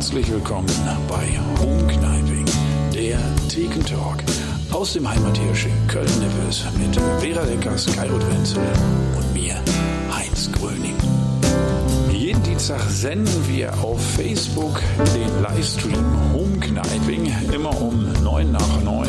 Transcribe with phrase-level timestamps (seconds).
[0.00, 0.66] Herzlich willkommen
[1.10, 1.28] bei
[1.60, 2.46] Home Kniping,
[2.94, 3.18] der
[3.50, 4.24] Thekentalk
[4.72, 8.62] aus dem Heimathirsch in Köln-Nippes mit Vera Leckers, Kairut Wenzel
[9.18, 9.56] und mir,
[10.10, 10.96] Heinz Gröning.
[12.10, 14.80] Jeden Dienstag senden wir auf Facebook
[15.14, 19.06] den Livestream Home Kniping immer um 9 nach 9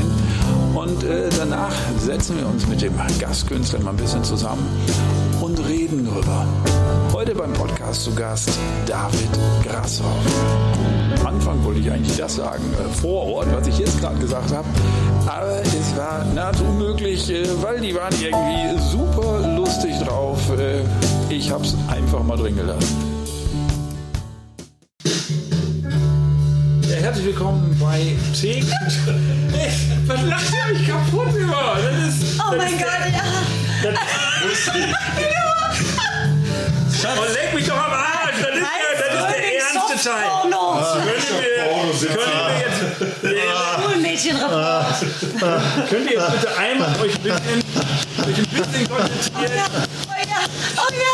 [0.76, 4.68] und äh, danach setzen wir uns mit dem Gastkünstler mal ein bisschen zusammen
[5.40, 6.46] und reden drüber.
[7.32, 8.50] Heute beim Podcast zu Gast
[8.86, 9.30] David
[9.64, 10.04] Grashoff.
[11.22, 14.52] Am Anfang wollte ich eigentlich das sagen, äh, vor Ort, was ich jetzt gerade gesagt
[14.52, 14.68] habe.
[15.26, 20.40] Aber es war nahezu unmöglich, äh, weil die waren irgendwie super lustig drauf.
[20.60, 20.84] Äh,
[21.34, 22.98] ich habe es einfach mal drin gelassen.
[26.90, 28.62] Ja, herzlich willkommen bei Tee.
[30.06, 31.78] Was lacht ihr mich kaputt über?
[31.82, 33.94] Das ist, Oh das mein ist Gott,
[35.24, 35.32] ja.
[37.02, 38.38] Der, oh, leck mich doch am Arsch!
[38.42, 40.28] Das ist, ja, das ist der ernste Teil.
[40.30, 40.88] Pornos.
[40.94, 42.80] Können wir, können wir jetzt,
[43.84, 44.96] Schulmädchenreport.
[45.90, 47.64] könnt ihr jetzt bitte einmal euch ein bisschen,
[48.20, 49.72] euch ein bisschen konzentrieren?
[50.08, 50.40] Oh ja,
[50.78, 51.14] oh ja.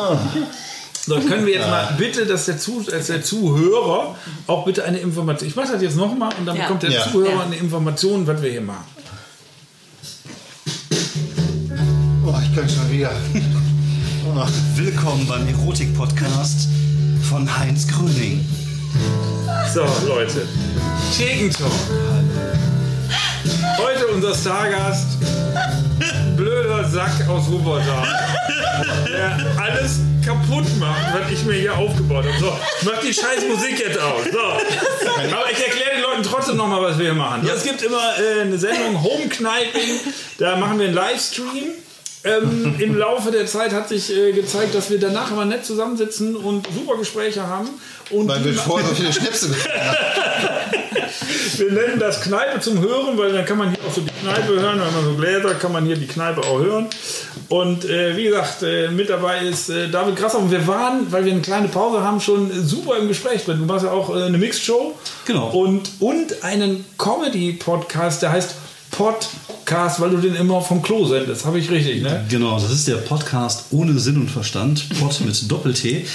[0.00, 0.18] ab.
[1.06, 4.14] So, können wir jetzt mal bitte, dass der, Zu, dass der Zuhörer
[4.46, 5.48] auch bitte eine Information.
[5.48, 6.62] Ich mache das jetzt nochmal und dann Ja.
[6.64, 7.02] bekommt der Ja.
[7.10, 7.40] Zuhörer Ja.
[7.44, 8.84] eine Information, was wir hier machen.
[12.58, 13.12] Ich kann schon wieder.
[14.74, 16.68] Willkommen beim Erotik-Podcast
[17.30, 18.44] von Heinz Gröning.
[19.72, 20.44] So, Leute.
[21.16, 21.70] Thekentalk.
[23.76, 25.06] Heute unser Stargast.
[26.36, 28.08] Blöder Sack aus Wuppertal.
[29.06, 32.40] Der alles kaputt macht, was ich mir hier aufgebaut habe.
[32.40, 34.24] So, ich mach die scheiß Musik jetzt aus.
[34.32, 34.38] So.
[34.40, 37.48] Aber ich erkläre den Leuten trotzdem nochmal, was wir hier machen.
[37.48, 40.00] Es gibt immer äh, eine Sendung Home Kniping.
[40.38, 41.74] Da machen wir einen Livestream.
[42.24, 46.34] Ähm, Im Laufe der Zeit hat sich äh, gezeigt, dass wir danach immer nett zusammensitzen
[46.34, 47.68] und super Gespräche haben.
[48.10, 49.54] Und Weil wir vorher so viele haben.
[51.58, 54.60] wir nennen das Kneipe zum Hören, weil dann kann man hier auch so die Kneipe
[54.60, 54.80] hören.
[54.80, 56.88] Wenn man so Gläser, kann man hier die Kneipe auch hören.
[57.48, 60.38] Und äh, wie gesagt, äh, mit dabei ist äh, David Grasser.
[60.38, 63.44] Und wir waren, weil wir eine kleine Pause haben, schon super im Gespräch.
[63.44, 64.94] Du machst ja auch äh, eine Mixed-Show.
[65.24, 65.50] Genau.
[65.50, 68.56] Und, und einen Comedy-Podcast, der heißt
[69.68, 71.44] Podcast, weil du den immer vom Klo sendest.
[71.44, 72.24] Habe ich richtig, ne?
[72.30, 76.06] Genau, das ist der Podcast ohne Sinn und Verstand, Pod mit Doppel-T.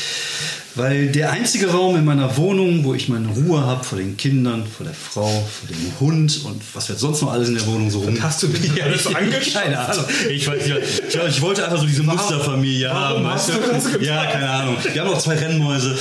[0.74, 4.64] Weil der einzige Raum in meiner Wohnung, wo ich meine Ruhe habe vor den Kindern,
[4.66, 7.91] vor der Frau, vor dem Hund und was wird sonst noch alles in der Wohnung
[7.91, 8.18] so rum.
[8.24, 9.62] hast du denn ja, alles ich, angeschaut?
[9.62, 10.06] Keine Ahnung.
[10.31, 10.74] Ich, weiß, ich,
[11.09, 13.28] ich, ich wollte einfach so diese Musterfamilie haben.
[13.28, 14.02] hast du das getan?
[14.02, 14.78] Ja, keine Ahnung.
[14.91, 15.96] Wir haben noch zwei Rennmäuse.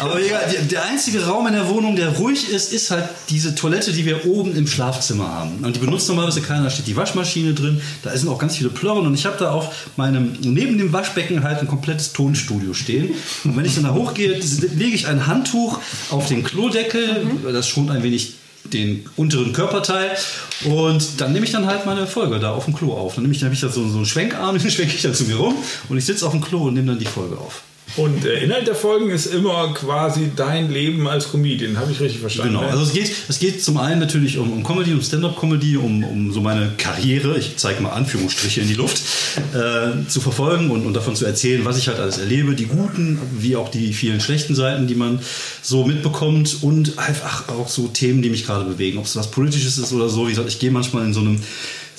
[0.00, 0.40] Aber egal,
[0.70, 4.26] der, einzige Raum in der Wohnung, der ruhig ist, ist halt diese Toilette, die wir
[4.26, 5.62] oben im Schlafzimmer haben.
[5.62, 6.64] Und die benutzt normalerweise keiner.
[6.64, 7.80] Da steht die Waschmaschine drin.
[8.02, 9.06] Da sind auch ganz viele Plörren.
[9.06, 13.14] Und ich habe da auf meinem, neben dem Waschbecken halt ein komplettes Tonstudio stehen.
[13.44, 14.40] Und wenn ich dann da hochgehe,
[14.74, 15.80] lege ich ein Handtuch
[16.10, 17.26] auf den Klodeckel.
[17.52, 18.34] Das schont ein wenig
[18.64, 20.10] den unteren Körperteil
[20.64, 23.14] und dann nehme ich dann halt meine Folge da auf dem Klo auf.
[23.14, 25.14] Dann nehme ich, dann habe ich da so, so einen Schwenkarm, den schwenke ich dann
[25.14, 25.54] zu mir rum
[25.88, 27.62] und ich sitze auf dem Klo und nehme dann die Folge auf.
[27.96, 31.76] Und der Inhalt der Folgen ist immer quasi dein Leben als Comedian.
[31.78, 32.54] Habe ich richtig verstanden?
[32.54, 32.70] Genau, ne?
[32.70, 36.32] also es geht, es geht zum einen natürlich um, um Comedy, um Stand-up-Comedy, um, um
[36.32, 39.00] so meine Karriere, ich zeige mal Anführungsstriche in die Luft,
[39.54, 43.18] äh, zu verfolgen und, und davon zu erzählen, was ich halt alles erlebe, die guten
[43.38, 45.20] wie auch die vielen schlechten Seiten, die man
[45.62, 49.78] so mitbekommt und einfach auch so Themen, die mich gerade bewegen, ob es was Politisches
[49.78, 50.26] ist oder so.
[50.26, 51.40] Wie gesagt, ich gehe manchmal in so einem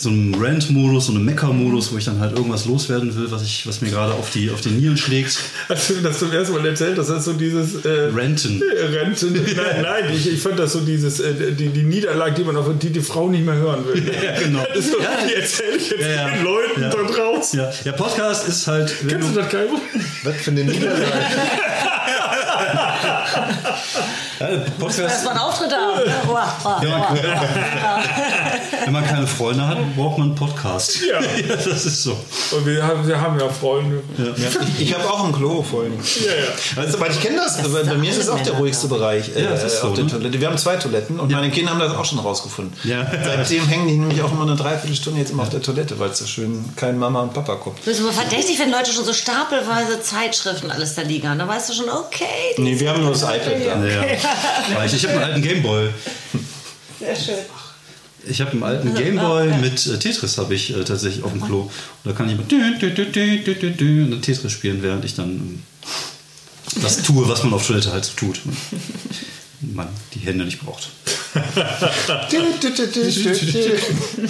[0.01, 3.67] so einem Rant-Modus, so einem Mecker-Modus, wo ich dann halt irgendwas loswerden will, was, ich,
[3.67, 5.37] was mir gerade auf die, auf die Nieren schlägt.
[5.69, 6.97] Hast du das zum ersten Mal erzählt?
[6.97, 7.85] Das ist so dieses.
[7.85, 8.61] Äh, Renten.
[8.93, 9.33] Renten.
[9.33, 12.67] Nein, nein ich, ich fand das so dieses, äh, die, die Niederlage, die man auf
[12.81, 14.01] die die Frau nicht mehr hören will.
[14.21, 14.63] Ja, genau.
[14.73, 16.29] Das ist so, Ja, die erzähle ich jetzt Ja, ja.
[16.29, 16.89] den Leuten Ja.
[16.89, 17.59] da draußen.
[17.59, 18.93] Ja, ja, Podcast ist halt.
[19.07, 19.79] Kennst du das, Kairo?
[20.23, 21.05] Was für eine Niederlage.
[24.41, 24.47] Ja,
[24.79, 26.05] Podcast, Erstmal einen Auftritt haben.
[26.05, 26.11] ne?
[26.11, 26.81] Ja, uah.
[28.85, 30.99] wenn man keine Freunde hat, braucht man einen Podcast.
[31.11, 31.19] Ja.
[31.47, 32.15] das ist so.
[32.51, 34.01] Und wir haben, wir haben ja Freunde.
[34.17, 34.47] Ja,
[34.79, 35.93] ich habe auch ein Klo vorhin.
[36.25, 36.81] Ja, ja.
[36.81, 39.43] Also, weil ich kenne das, bei, bei mir ist es auch der ruhigste Bereich äh,
[39.43, 40.09] Ja, das ist so, auf der ne?
[40.09, 40.39] Toilette.
[40.39, 42.73] Wir haben zwei Toiletten und meine Kinder haben das auch schon rausgefunden.
[42.83, 43.05] Ja.
[43.23, 46.19] Seitdem hängen die nämlich auch immer eine Dreiviertelstunde jetzt immer auf der Toilette, weil es
[46.19, 47.79] so schön kein Mama und Papa kommt.
[47.79, 51.39] Du bist immer verdächtig, wenn Leute schon so stapelweise Zeitschriften alles da liegen haben.
[51.39, 52.25] Da weißt du schon, okay.
[52.57, 53.85] Nee, wir haben nur das iPad da.
[53.85, 54.01] Ja.
[54.73, 55.89] Weil Ich, ich habe einen alten Gameboy.
[56.99, 57.35] Sehr schön.
[58.27, 61.61] Ich habe einen alten Gameboy mit äh, Tetris habe ich äh, tatsächlich auf dem Klo.
[61.61, 61.71] Und
[62.03, 62.43] da kann ich immer
[64.13, 65.63] und Tetris spielen, während ich dann ähm,
[66.81, 68.41] das tue, was man auf Toilette halt so tut.
[69.61, 70.89] Man die Hände nicht braucht.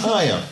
[0.02, 0.42] ah ja.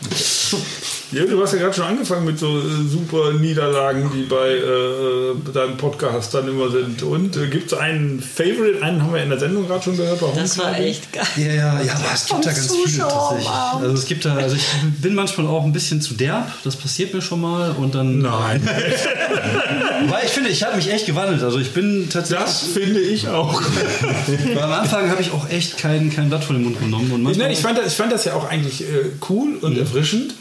[1.13, 5.53] Ja, du hast ja gerade schon angefangen mit so äh, super Niederlagen, die bei äh,
[5.53, 7.03] deinem Podcast dann immer sind.
[7.03, 8.81] Und äh, gibt es einen Favorite?
[8.81, 10.23] Einen haben wir in der Sendung gerade schon gehört.
[10.23, 11.27] Warum Das war echt geil.
[11.37, 13.49] Ja, ja, ja, aber es gibt da ganz viele tatsächlich.
[13.49, 14.65] Also es gibt da, also ich
[15.01, 18.19] bin manchmal auch ein bisschen zu derb, das passiert mir schon mal und dann.
[18.19, 18.63] Nein,
[20.09, 21.43] Weil ich finde, ich habe mich echt gewandelt.
[21.43, 22.47] Also ich bin tatsächlich.
[22.47, 23.61] das finde ich auch.
[24.55, 27.11] Weil am Anfang habe ich auch echt kein, kein Blatt vor den Mund genommen.
[27.11, 29.77] Und manchmal, Nein, ich, fand das, ich fand das ja auch eigentlich äh, cool und
[29.77, 30.35] erfrischend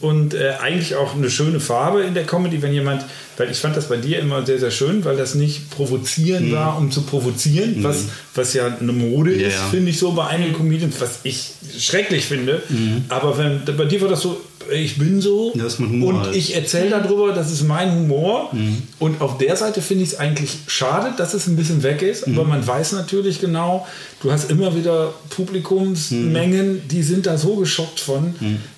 [0.00, 3.04] und äh, eigentlich auch eine schöne Farbe in der Comedy, wenn jemand,
[3.36, 6.78] weil ich fand das bei dir immer sehr, sehr schön, weil das nicht provozieren war,
[6.78, 9.66] um zu provozieren, was, was ja eine Mode Ja, ist, ja.
[9.70, 12.62] finde ich so bei einigen Comedians, was ich schrecklich finde.
[13.08, 14.40] Aber wenn, bei dir war das so,
[14.72, 16.34] ich bin so und halt.
[16.34, 18.50] ich erzähle darüber, das ist mein Humor.
[18.98, 22.26] Und auf der Seite finde ich es eigentlich schade, dass es ein bisschen weg ist,
[22.26, 23.86] aber man weiß natürlich genau,
[24.22, 28.34] du hast immer wieder Publikumsmengen, die sind da so geschockt von,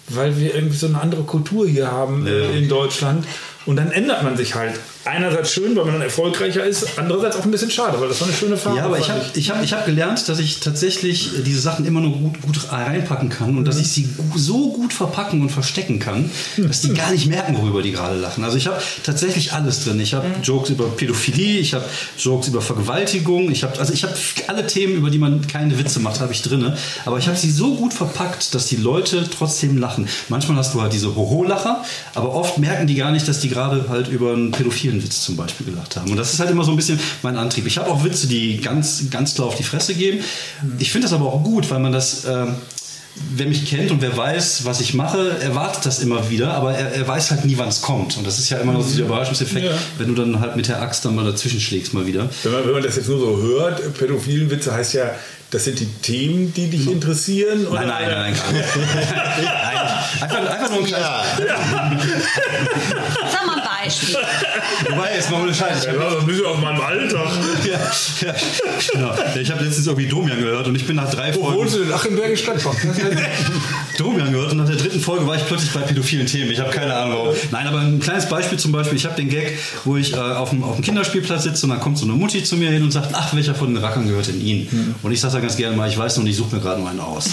[0.08, 3.26] weil wir irgendwie so eine andere Kultur hier haben äh, in Deutschland.
[3.66, 4.78] Und dann ändert man sich halt.
[5.08, 8.28] Einerseits schön, weil man dann erfolgreicher ist, andererseits auch ein bisschen schade, weil das war
[8.28, 8.78] eine schöne Farbe.
[8.78, 12.00] Ja, aber ich habe ich hab, ich hab gelernt, dass ich tatsächlich diese Sachen immer
[12.00, 14.06] nur gut, gut reinpacken kann und dass ich sie
[14.36, 18.44] so gut verpacken und verstecken kann, dass die gar nicht merken, worüber die gerade lachen.
[18.44, 19.98] Also ich habe tatsächlich alles drin.
[19.98, 21.86] Ich habe Jokes über Pädophilie, ich habe
[22.18, 24.14] Jokes über Vergewaltigung, ich habe also ich habe
[24.48, 26.74] alle Themen, über die man keine Witze macht, habe ich drin.
[27.06, 30.06] Aber ich habe sie so gut verpackt, dass die Leute trotzdem lachen.
[30.28, 31.82] Manchmal hast du halt diese Hoho-Lacher,
[32.14, 35.36] aber oft merken die gar nicht, dass die gerade halt über einen pädophilen Witz zum
[35.36, 36.10] Beispiel gelacht haben.
[36.10, 37.66] Und das ist halt immer so ein bisschen mein Antrieb.
[37.66, 40.20] Ich habe auch Witze, die ganz, ganz klar auf die Fresse geben.
[40.78, 42.24] Ich finde das aber auch gut, weil man das.
[42.24, 42.54] ähm,
[43.34, 46.92] Wer mich kennt und wer weiß, was ich mache, erwartet das immer wieder, aber er,
[46.92, 48.16] er weiß halt nie, wann es kommt.
[48.16, 49.72] Und das ist ja immer noch so dieser Überraschungseffekt, Ja.
[49.98, 52.30] wenn du dann halt mit der Axt dann mal dazwischen schlägst mal wieder.
[52.44, 55.10] Wenn man, wenn man das jetzt nur so hört, pädophilen Witze heißt ja,
[55.50, 57.66] das sind die Themen, die dich interessieren.
[57.66, 57.80] Oder?
[57.80, 58.68] Nein, nein, nein, nein, gar nicht.
[59.16, 59.76] nein.
[60.20, 61.08] Einfach, einfach nur ein kleines.
[63.32, 64.16] Sag mal Beispiel.
[64.88, 65.84] Wobei, jetzt mal ohne Scheiß.
[65.84, 67.28] Ja, das ist ein bisschen auf meinem Alltag.
[67.64, 67.78] Ja,
[68.26, 68.34] ja,
[68.92, 69.14] genau.
[69.40, 71.80] Ich habe letztens irgendwie Domian gehört und ich bin nach drei Wo Folgen wohnst du
[71.80, 71.92] denn?
[71.94, 72.74] Ach, im Bergisch Gladbach.
[73.98, 76.50] Domian gehört und nach der dritten Folge war ich plötzlich bei pädophilen Themen.
[76.50, 77.34] Ich habe keine Ahnung warum.
[77.50, 78.96] Nein, aber ein kleines Beispiel zum Beispiel.
[78.96, 81.80] Ich habe den Gag, wo ich äh, auf, dem, auf dem Kinderspielplatz sitze und dann
[81.80, 84.28] kommt so eine Mutti zu mir hin und sagt, ach, welcher von den Rackern gehört
[84.28, 84.94] in ihn?
[85.02, 86.80] Und ich sage da ganz gerne mal, ich weiß noch nicht, ich suche mir gerade
[86.80, 87.26] nur einen aus.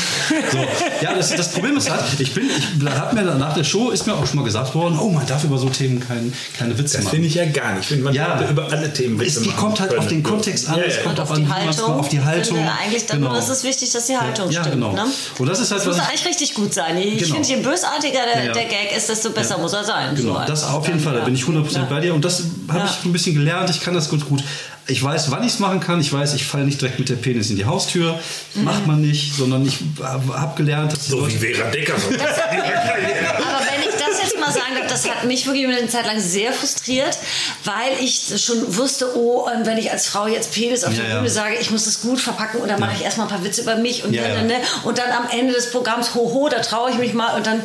[0.51, 0.57] So.
[1.01, 4.06] Ja, das, das Problem ist halt, ich bin, ich habe mir nach der Show, ist
[4.07, 6.98] mir auch schon mal gesagt worden, oh, man darf über so Themen kein, keine Witze
[6.98, 7.14] Das machen.
[7.16, 7.82] finde ich ja gar nicht.
[7.84, 8.38] Ich finde, man Ja.
[8.38, 10.84] sollte über alle Themen es Witze die machen kommt halt auf den Kontext an, Ja,
[10.84, 11.86] es kommt auf an, die Haltung.
[12.00, 12.58] auf die Haltung.
[12.58, 13.36] Finde eigentlich dann Genau.
[13.38, 14.76] ist es wichtig, dass die Haltung Ja, stimmt.
[14.76, 14.94] genau.
[14.94, 15.06] Ne?
[15.40, 16.98] Und das ist halt Das muss eigentlich richtig gut sein.
[16.98, 17.22] Je, Genau.
[17.26, 20.16] Ich finde, je bösartiger der, der Gag ist, desto besser muss er sein.
[20.16, 21.96] Genau, So das auf jeden Fall, da bin ich 100% Ja.
[21.96, 22.14] bei dir.
[22.14, 24.44] Und das habe ich ein bisschen gelernt, ich kann das ganz gut.
[24.88, 26.00] Ich weiß, wann ich es machen kann.
[26.00, 28.20] Ich weiß, ich falle nicht direkt mit der Penis in die Haustür.
[28.54, 31.94] Macht man nicht, sondern ich habe gelernt, dass So wie Vera Decker.
[32.00, 32.16] So.
[32.16, 36.19] Aber wenn ich das jetzt mal sagen darf, das hat mich wirklich eine Zeit lang
[36.19, 37.18] sehr frustriert,
[37.63, 41.09] weil ich schon wusste, oh, ähm, wenn ich als Frau jetzt Penis auf Ja, der
[41.09, 41.15] ja.
[41.18, 43.62] Bühne sage, ich muss das gut verpacken und dann mache ich erstmal ein paar Witze
[43.62, 44.57] über mich und, Ja, dann, ja.
[44.57, 47.62] ne, und dann am Ende des Programms, hoho, da traue ich mich mal und dann,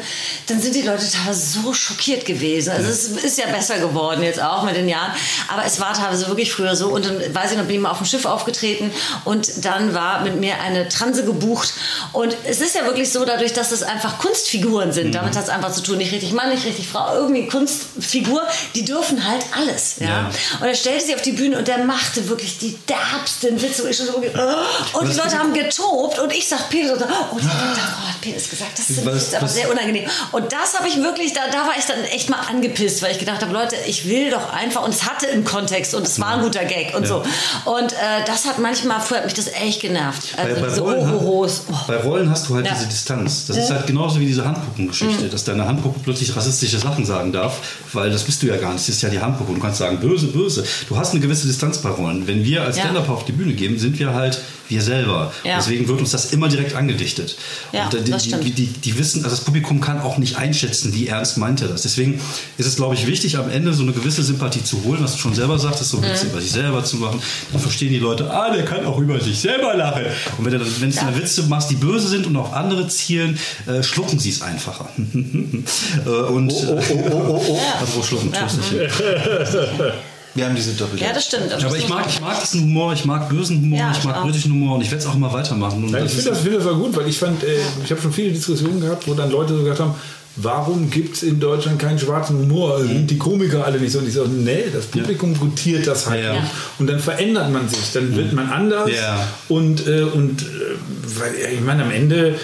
[0.47, 2.71] dann sind die Leute teilweise so schockiert gewesen.
[2.71, 5.13] Also es ist ja besser geworden jetzt auch mit den Jahren,
[5.49, 7.91] aber es war teilweise wirklich früher so und dann weiß ich noch, bin ich mal
[7.91, 8.91] auf dem Schiff aufgetreten
[9.25, 11.73] und dann war mit mir eine Transe gebucht
[12.13, 15.51] und es ist ja wirklich so, dadurch, dass es einfach Kunstfiguren sind, damit hat es
[15.51, 18.43] einfach zu tun, nicht richtig Mann, nicht richtig Frau, irgendwie Kunstfigur,
[18.75, 19.97] die dürfen halt alles.
[19.99, 20.07] Ja?
[20.09, 20.31] Ja.
[20.61, 23.83] Und er stellte sich auf die Bühne und der machte wirklich die derbsten Witze.
[23.85, 27.37] Und, ich so, oh, und die Leute haben getobt und ich sag und so, oh,
[27.39, 28.79] die Frau hat Penis gesagt.
[28.79, 30.09] Das ist, Was- aber was- sehr unangenehm.
[30.33, 33.19] Und das habe ich wirklich, da, da war ich dann echt mal angepisst, weil ich
[33.19, 36.35] gedacht habe, Leute, ich will doch einfach, und es hatte einen Kontext und es war
[36.37, 37.23] ein guter Gag und so.
[37.65, 37.97] Und äh,
[38.27, 40.35] das hat manchmal, früher hat mich das echt genervt.
[40.37, 41.63] Also bei, bei, diese Rollen, Ohohos.
[41.73, 42.75] ha- bei Rollen hast du halt Ja.
[42.75, 43.47] diese Distanz.
[43.47, 47.61] Das ist halt genauso wie diese Handpuppengeschichte, dass deine Handpuppe plötzlich rassistische Sachen sagen darf,
[47.93, 48.87] weil das bist du ja gar nicht.
[48.87, 49.55] Das ist ja die Handpuppe.
[49.55, 50.65] Du kannst sagen, böse, böse.
[50.89, 52.27] Du hast eine gewisse Distanz bei Rollen.
[52.27, 52.85] Wenn wir als Ja.
[52.85, 54.39] Stand-Up auf die Bühne gehen, sind wir halt
[54.71, 55.33] wir selber.
[55.45, 55.57] Ja.
[55.57, 57.37] Deswegen wird uns das immer direkt angedichtet.
[57.73, 58.45] Ja, Und, äh, die, das stimmt.
[58.45, 61.69] die, die, die wissen, also das Publikum kann auch nicht einschätzen, wie ernst meint er
[61.69, 61.83] das.
[61.83, 62.21] Deswegen
[62.59, 65.19] ist es, glaube ich, wichtig, am Ende so eine gewisse Sympathie zu holen, was du
[65.19, 66.09] schon selber sagtest, so ein Mhm.
[66.13, 67.21] bisschen über sich selber zu machen.
[67.53, 70.05] Dann verstehen die Leute, ah, der kann auch über sich selber lachen.
[70.39, 72.87] Und wenn du dann- wenn du eine Witze machst, die böse sind und auf andere
[72.89, 74.89] zielen, äh, schlucken sie es einfacher.
[74.99, 77.59] äh, und oh, oh, oh,
[77.99, 78.43] oh, schlucken, Ja.
[78.43, 78.73] tu's nicht.
[80.35, 81.01] Wir haben diese Doppel.
[81.01, 81.51] Ja, das stimmt.
[81.51, 84.23] Das Aber ich mag, ich mag diesen Humor, ich mag bösen Humor, Ja, ich mag
[84.23, 85.91] britischen Humor und ich werde es auch immer weitermachen.
[85.91, 88.13] Das ich finde das, finde das war gut, weil ich fand, äh, ich habe schon
[88.13, 89.95] viele Diskussionen gehabt, wo dann Leute so gesagt haben,
[90.37, 92.81] warum gibt es in Deutschland keinen schwarzen Humor?
[92.81, 93.99] Sind die Komiker alle nicht so?
[93.99, 96.33] Und ich so, nee, das Publikum gutiert das halt Ja.
[96.35, 96.45] nicht.
[96.79, 98.91] Und dann verändert man sich, dann wird man anders.
[98.91, 99.27] Ja.
[99.49, 102.35] Und, äh, und äh, ich meine, am Ende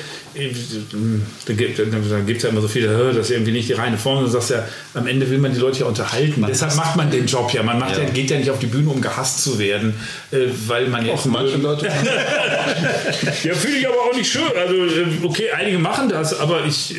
[1.46, 4.22] da gibt es ja immer so viele, "Hä, das ist irgendwie nicht die reine Form.
[4.22, 6.44] Du sagst ja, am Ende will man die Leute ja unterhalten.
[6.46, 7.62] Deshalb macht man den Job ja.
[7.62, 8.02] Man macht ja.
[8.02, 8.10] Ja.
[8.10, 9.94] geht ja nicht auf die Bühne, um gehasst zu werden,
[10.30, 11.86] äh, weil man jetzt Auch manche Leute
[13.44, 14.42] ja, fühle ich aber auch nicht schön.
[14.60, 16.94] Also, äh, okay, einige machen das, aber ich.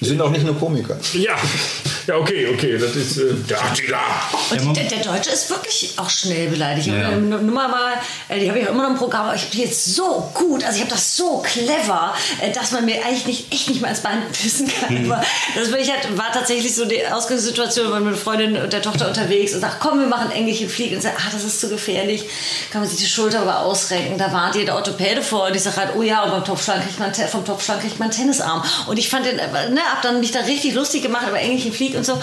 [0.00, 0.96] Äh, sind auch nicht nur Komiker.
[1.14, 1.36] Ja,
[2.08, 4.00] ja, okay, okay, das ist äh, der Attila.
[4.50, 6.86] Und der, der Deutsche ist wirklich auch schnell beleidigt.
[6.88, 7.04] Ich Ja.
[7.04, 7.92] habe eine Nummer mal,
[8.28, 10.64] äh, die habe ich auch immer noch im Programm, aber ich bin jetzt so gut,
[10.64, 13.90] also ich habe das so clever, äh, dass man mir eigentlich nicht, echt nicht mehr
[13.90, 15.04] ans Bein pissen kann.
[15.04, 15.12] Mhm.
[15.12, 15.22] Aber
[15.54, 19.08] Das war, ich halt, war tatsächlich so die Ausgangssituation, war meine Freundin und der Tochter
[19.08, 20.96] unterwegs und sagt, komm, wir machen englische Fliegen.
[20.96, 22.24] Und sagt, ah, das ist zu gefährlich,
[22.70, 24.16] kann man sich die Schulter aber ausrenken.
[24.18, 26.82] Da warnt ihr der Orthopäde vor und ich sage halt, oh ja, und beim Topfschlag
[26.82, 28.62] kriegt man, Te- vom Topfschlag kriegt man einen Tennisarm.
[28.86, 31.72] Und ich fand den, äh, ne, hab dann mich da richtig lustig gemacht über englischen
[31.72, 32.18] Flieg und so.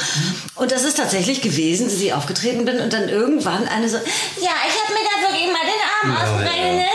[0.55, 4.03] Und das ist tatsächlich gewesen, dass ich aufgetreten bin und dann irgendwann eine so, ja,
[4.67, 6.85] ich habe mir da wirklich mal den Arm ausgerenkt.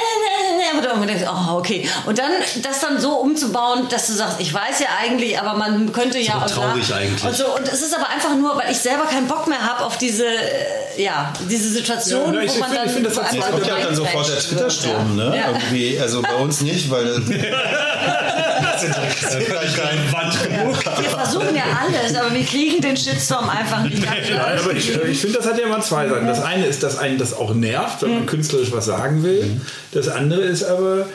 [0.73, 1.89] Und dann denkst, oh, okay.
[2.07, 2.31] Und dann
[2.63, 6.39] das dann so umzubauen, dass du sagst, ich weiß ja eigentlich, aber man könnte ja
[6.39, 6.47] bla.
[6.47, 7.25] traurig eigentlich.
[7.25, 9.85] Und, so, und es ist aber einfach nur, weil ich selber keinen Bock mehr habe
[9.85, 13.19] auf diese, äh, ja, diese Situation, Ja, ich wo man finde- dann ich finde, das
[13.19, 15.25] hat ja dann sofort der Twitter-Sturm, ja.
[15.31, 15.37] ne?
[15.37, 15.49] Ja.
[15.49, 17.07] Irgendwie, also bei uns nicht, weil
[18.81, 20.39] sind halt kein Wand
[21.01, 24.05] Wir versuchen ja alles, aber wir kriegen den Shitstorm einfach nicht.
[24.05, 26.27] Nein, aber ich, ich finde, das hat ja immer zwei Seiten.
[26.27, 29.61] Das eine ist, dass einen das auch nervt, wenn man künstlerisch was sagen will.
[29.93, 31.07] Das andere ist aber,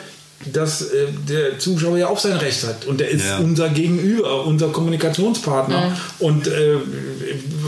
[0.52, 2.84] dass äh, der Zuschauer ja auch sein Recht hat.
[2.84, 3.38] Und der ist Ja.
[3.38, 5.96] unser Gegenüber, unser Kommunikationspartner.
[6.18, 6.76] Und äh,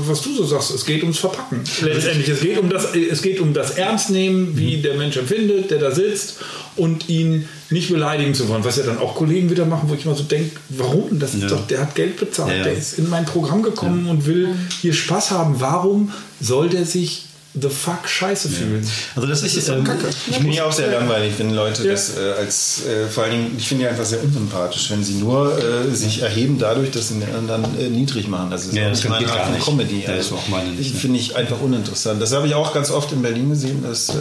[0.09, 1.61] was du so sagst, es geht ums Verpacken.
[1.83, 5.79] Letztendlich, es geht um das, es geht um das Ernstnehmen, wie der Mensch empfindet, der
[5.79, 6.37] da sitzt
[6.77, 8.65] und ihn nicht beleidigen zu wollen.
[8.65, 11.19] Was ja dann auch Kollegen wieder machen, wo ich mal so denke, warum?
[11.19, 11.49] Das ist Ja.
[11.49, 12.65] doch, der hat Geld bezahlt, Ja, ja.
[12.65, 14.49] der ist in mein Programm gekommen und will
[14.81, 15.57] hier Spaß haben.
[15.61, 17.25] Warum soll der sich
[17.61, 18.89] the fuck scheiße fühlen?
[19.17, 20.09] Also das, ist, ist ähm, Kacke.
[20.09, 21.93] Ich finde ja auch sehr langweilig, wenn Leute Ja.
[21.93, 25.15] das äh, als, äh, vor allen Dingen, ich finde ja einfach sehr unsympathisch, wenn sie
[25.15, 28.51] nur äh, sich erheben dadurch, dass sie den anderen äh, niedrig machen.
[28.51, 29.77] Das ist Ja, auch das meine Art von.
[29.79, 30.05] Comedy.
[30.07, 31.01] Ja, das ist auch meine nicht, ich ne.
[31.01, 32.21] finde ich einfach uninteressant.
[32.23, 34.15] Das habe ich auch ganz oft in Berlin gesehen, dass äh,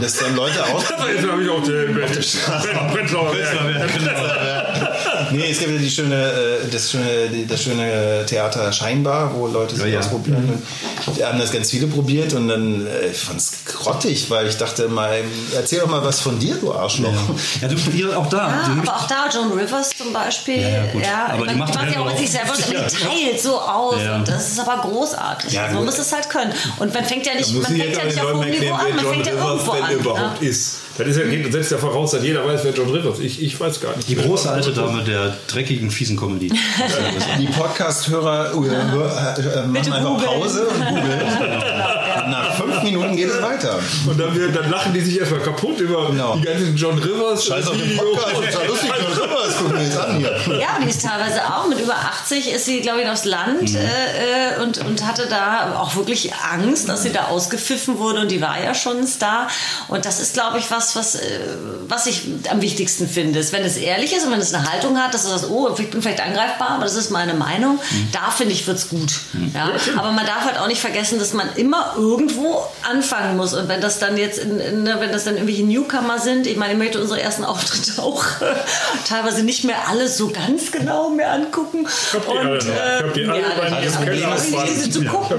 [0.00, 0.84] lässt dann Leute aus.
[0.88, 1.94] Jetzt habe ich auch den
[2.92, 3.32] Prenzlauer
[5.32, 9.74] nee, es gibt ja die schöne, äh, das, schöne, das schöne Theater Scheinbar, wo Leute
[9.74, 9.98] sich Ja, ja.
[10.00, 10.62] ausprobieren.
[11.06, 14.56] Und haben das ganz viele probiert und dann äh, ich fand es grottig, weil ich
[14.56, 15.22] dachte mal,
[15.54, 17.12] erzähl doch mal was von dir, du Arschloch.
[17.60, 18.48] ja, du, hier auch da.
[18.48, 21.02] Ja, du, aber auch da, Joan Rivers zum Beispiel, Ja, ja, gut.
[21.02, 22.86] ja, Aber ich die macht die macht halt ja auch mit sich selber, aber Ja.
[22.86, 24.16] die teilt so aus Ja.
[24.16, 25.52] und das ist aber großartig.
[25.52, 26.52] Ja, man muss es halt können.
[26.78, 29.14] Und man fängt ja nicht, man fängt ja nicht auf hohem Niveau an, man John
[29.14, 29.92] fängt ja irgendwo an.
[29.92, 30.76] überhaupt ist.
[30.98, 33.24] Das ist ja, geht- setzt ja voraus, dass jeder weiß, wer John Rivers ist.
[33.24, 34.08] Ich, ich weiß gar nicht.
[34.08, 36.48] die große alte Dame der dreckigen, fiesen Comedy.
[37.38, 38.54] Die Podcast-Hörer äh,
[38.90, 40.24] hör- äh, machen Bitte einfach.
[40.24, 41.22] Pause und googeln.
[42.24, 43.78] Und nach Minuten geht es weiter.
[44.06, 46.36] Und dann, wir- dann lachen die sich erstmal kaputt über Genau.
[46.36, 47.44] die ganzen John Rivers.
[47.46, 47.96] Scheiß auf den.
[47.96, 50.30] Podcast, das ist ja lustig, John Rivers, guck mir das an hier.
[50.60, 53.74] Ja, und die ist teilweise auch mit über 80 ist sie, glaube ich, aufs Land
[53.74, 58.30] äh, äh, und, und hatte da auch wirklich Angst, dass sie da ausgepfiffen wurde und
[58.30, 59.48] die war ja schon ein Star.
[59.88, 61.20] Und das ist, glaube ich, was, was, äh,
[61.88, 63.38] was ich am wichtigsten finde.
[63.38, 65.68] Ist, wenn es ehrlich ist und wenn es eine Haltung hat, dass du sagst, oh,
[65.78, 67.78] ich bin vielleicht angreifbar, aber das ist meine Meinung,
[68.12, 69.12] da finde ich, wird es gut.
[69.54, 69.70] Ja?
[69.96, 73.54] Aber man darf halt auch nicht vergessen, dass man immer irgendwo anfangen muss.
[73.54, 76.56] Und wenn das dann jetzt, in, in, ne, wenn das dann irgendwelche Newcomer sind, ich
[76.56, 78.54] meine, ich möchte unsere ersten Auftritte auch äh,
[79.08, 81.86] teilweise nicht mehr alles so ganz genau mehr angucken.
[81.86, 82.26] Ich hab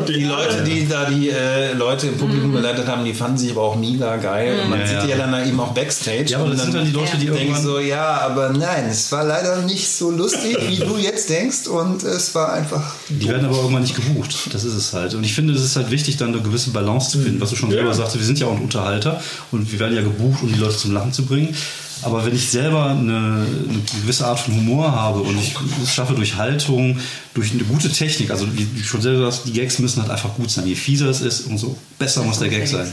[0.05, 3.61] die Leute, die da die äh, Leute im Publikum geleitet haben, die fanden sich aber
[3.61, 4.59] auch mega geil.
[4.63, 5.03] Und man Ja, sieht ja.
[5.03, 6.25] die ja dann da eben auch Backstage.
[6.25, 7.63] Ja, aber und das sind dann die Leute, die denke ich irgendwann...
[7.63, 11.67] so, ja, aber nein, es war leider nicht so lustig, wie du jetzt denkst.
[11.67, 12.93] Und es war einfach.
[13.09, 14.49] Die werden aber irgendwann nicht gebucht.
[14.51, 15.13] Das ist es halt.
[15.13, 17.55] Und ich finde, es ist halt wichtig, dann eine gewisse Balance zu finden, was du
[17.55, 18.17] schon selber sagst.
[18.17, 20.91] Wir sind ja auch ein Unterhalter und wir werden ja gebucht, um die Leute zum
[20.91, 21.55] Lachen zu bringen.
[22.03, 26.13] Aber wenn ich selber eine, eine gewisse Art von Humor habe und ich es schaffe
[26.13, 26.97] durch Haltung,
[27.33, 30.35] durch eine gute Technik, also wie du schon selber sagst, die Gags müssen halt einfach
[30.35, 30.67] gut sein.
[30.67, 32.91] Je fieser es ist, umso besser muss der Gag sein.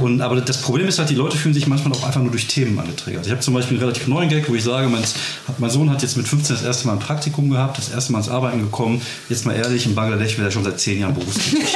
[0.00, 2.46] Und, aber das Problem ist halt, die Leute fühlen sich manchmal auch einfach nur durch
[2.46, 3.26] Themen angetriggert.
[3.26, 5.02] Ich habe zum Beispiel einen relativ neuen Gag, wo ich sage, mein,
[5.58, 8.18] mein Sohn hat jetzt mit 15 das erste Mal ein Praktikum gehabt, das erste Mal
[8.18, 9.02] ins Arbeiten gekommen.
[9.28, 11.66] Jetzt mal ehrlich, in Bangladesch wäre er schon seit 10 Jahren berufstätig.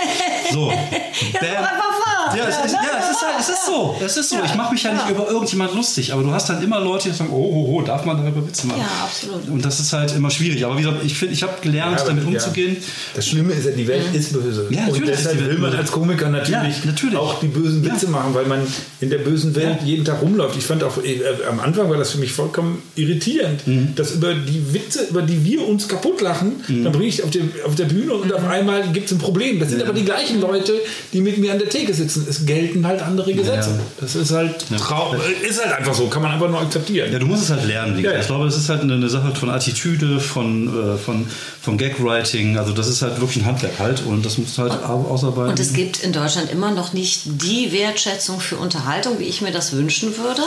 [0.53, 0.67] So.
[0.67, 1.90] Bam.
[2.37, 3.97] Ja, es ist, ja, es ist, halt, es ist so.
[4.05, 4.37] Es ist so.
[4.45, 7.15] Ich mache mich ja nicht über irgendjemand lustig, aber du hast dann immer Leute, die
[7.15, 8.81] sagen, oh, oh, oh, darf man darüber Witze machen?
[8.81, 9.49] Ja, absolut.
[9.49, 10.65] Und das ist halt immer schwierig.
[10.65, 12.31] Aber wie gesagt, ich, find, ich habe gelernt, damit ja.
[12.31, 12.77] umzugehen.
[13.15, 14.67] Das Schlimme ist ja, die Welt ist böse.
[14.71, 17.17] Ja, und natürlich ist deshalb will man als Komiker natürlich, Ja, natürlich.
[17.17, 18.61] auch die bösen Witze machen, weil man
[19.01, 19.87] in der bösen Welt Ja.
[19.87, 20.57] jeden Tag rumläuft.
[20.57, 23.95] Ich fand auch, äh, am Anfang war das für mich vollkommen irritierend, Mhm.
[23.97, 26.85] dass über die Witze, über die wir uns kaputt lachen, Mhm.
[26.85, 29.59] dann bringe ich auf, dem, auf der Bühne und auf einmal gibt es ein Problem.
[29.61, 30.75] Das sind aber die gleichen Leute,
[31.13, 32.10] die mit mir an der Theke sitzen.
[32.13, 33.71] Sitzen, es gelten halt andere Gesetze.
[33.71, 33.77] Ja.
[34.01, 35.15] Das ist halt, trau
[35.49, 37.13] ist halt einfach so, kann man einfach nur akzeptieren.
[37.13, 37.97] Ja, du musst es halt lernen.
[37.97, 38.21] Wie Ja, ja.
[38.21, 41.27] Ich glaube, das ist halt eine, Sache von Attitüde, von, äh, von,
[41.63, 42.59] von Gagwriting.
[42.59, 45.51] Also das ist halt wirklich ein Handwerk halt und das musst du halt au- ausarbeiten.
[45.51, 49.53] Und es gibt in Deutschland immer noch nicht die Wertschätzung für Unterhaltung, wie ich mir
[49.53, 50.43] das wünschen würde.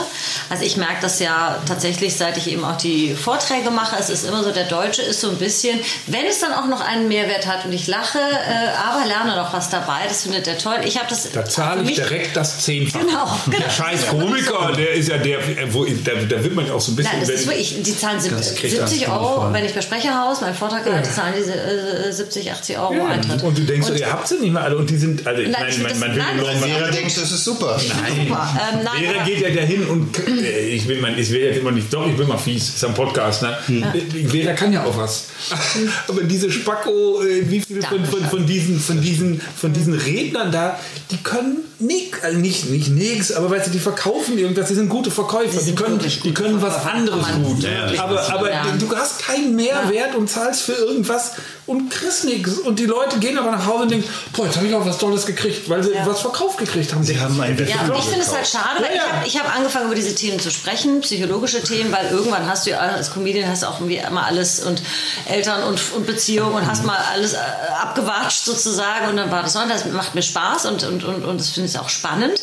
[0.50, 3.96] Also ich merke das ja tatsächlich, seit ich eben auch die Vorträge mache.
[3.98, 6.80] Es ist immer so, der Deutsche ist so ein bisschen, wenn es dann auch noch
[6.80, 10.58] einen Mehrwert hat und ich lache, äh, aber lerne noch was dabei, das findet er
[10.58, 10.76] toll.
[10.84, 11.30] Ich habe das.
[11.32, 13.04] Da zahle ich direkt das Zehnfache.
[13.06, 13.58] Genau, genau.
[13.58, 15.38] Der scheiß Komiker, der ist ja der,
[15.72, 17.12] wo, da, da wird man ja auch so ein bisschen.
[17.18, 19.80] Nein, das ist wirklich, die zahlen sieb- Das kriegt 70 Angst, Euro, wenn ich bei
[19.80, 23.42] Sprecherhaus meinen Vortrag halte, zahlen diese äh, 70, 80 Euro ja, Eintritt.
[23.42, 25.48] und du denkst, Und- ihr habt sie nicht mehr alle und die sind, also ich
[25.48, 27.76] Nein, man, das- man will nein, nur das ist- Vera denkt, das ist super.
[28.02, 28.26] Nein.
[28.28, 28.48] Super.
[28.72, 31.70] Ähm, nein, Vera geht ja dahin und äh, ich will, man, ich will jetzt immer
[31.72, 33.56] nicht, doch, ich bin mal fies, ist am Podcast, ne?
[33.68, 35.26] Äh, Vera kann ja auch was.
[36.08, 40.50] Aber diese Spacko, äh, wie viele von, von, von, diesen, von, diesen, von diesen Rednern
[40.50, 40.78] da,
[41.10, 41.43] die können
[41.78, 45.58] nix, also nicht, nicht nix, aber weißt du, die verkaufen irgendwas, die sind gute Verkäufer,
[45.58, 47.62] die, sind können, die können was anderes gut.
[47.62, 51.32] wirklich aber aber du hast keinen Mehrwert und zahlst für irgendwas
[51.66, 52.58] und kriegst nichts.
[52.58, 54.98] Und die Leute gehen aber nach Hause und denken, boah, jetzt habe ich auch was
[54.98, 56.06] Tolles gekriegt, weil sie Ja.
[56.06, 57.02] was verkauft gekriegt haben.
[57.04, 59.22] Sie haben ein Ja, und ich finde es halt schade, weil Ja, ja.
[59.24, 62.70] ich habe hab angefangen, über diese Themen zu sprechen, psychologische Themen, weil irgendwann hast du
[62.70, 64.82] ja als Comedian hast du auch irgendwie immer alles und
[65.26, 67.36] Eltern und, und Beziehungen und hast mal alles äh,
[67.80, 71.50] abgewatscht sozusagen und dann war das das macht mir Spaß und, und, und, und das
[71.50, 72.40] finde ich auch spannend.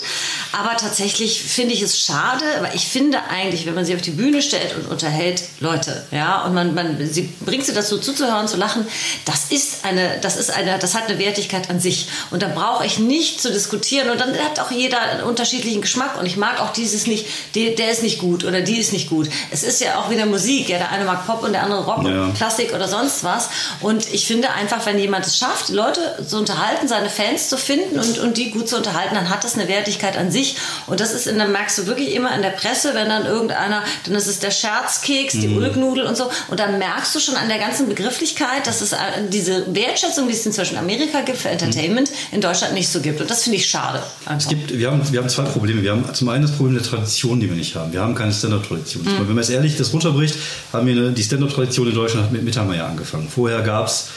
[0.53, 4.11] Aber tatsächlich finde ich es schade, weil ich finde eigentlich, wenn man sie auf die
[4.11, 8.57] Bühne stellt und unterhält Leute, ja, und man, man sie bringt sie dazu zuzuhören, zu
[8.57, 8.85] lachen,
[9.25, 12.07] das ist eine, das ist eine, das hat eine Wertigkeit an sich.
[12.31, 14.09] Und da brauche ich nicht zu diskutieren.
[14.09, 16.19] Und dann hat auch jeder einen unterschiedlichen Geschmack.
[16.19, 17.25] Und ich mag auch dieses nicht,
[17.55, 19.29] der, der ist nicht gut oder die ist nicht gut.
[19.51, 20.69] Es ist ja auch wieder Musik.
[20.69, 22.23] Ja, der eine mag Pop und der andere Rock Ja.
[22.25, 23.49] und Klassik oder sonst was.
[23.81, 27.99] Und ich finde einfach, wenn jemand es schafft, Leute zu unterhalten, seine Fans zu finden
[27.99, 30.55] und, und die gut zu unterhalten, dann hat das eine Wertigkeit an sich.
[30.87, 33.83] Und das ist, in, dann merkst du wirklich immer in der Presse, wenn dann irgendeiner,
[34.05, 36.29] dann ist es der Scherzkeks, die Ulknudel und so.
[36.49, 38.93] Und dann merkst du schon an der ganzen Begrifflichkeit, dass es
[39.29, 43.21] diese Wertschätzung, die es inzwischen in Amerika gibt für Entertainment, in Deutschland nicht so gibt.
[43.21, 44.01] Und das finde ich schade.
[44.37, 45.81] Es gibt, wir, haben, wir haben zwei Probleme.
[45.83, 47.91] Wir haben zum einen das Problem der Tradition, die wir nicht haben.
[47.93, 49.03] Wir haben keine Stand-Up-Tradition.
[49.03, 49.19] Mhm.
[49.19, 50.35] Wenn man es ehrlich das runterbricht,
[50.73, 53.27] haben wir eine, die Stand-Up-Tradition in Deutschland hat mit Mittermeier angefangen.
[53.29, 54.07] Vorher gab es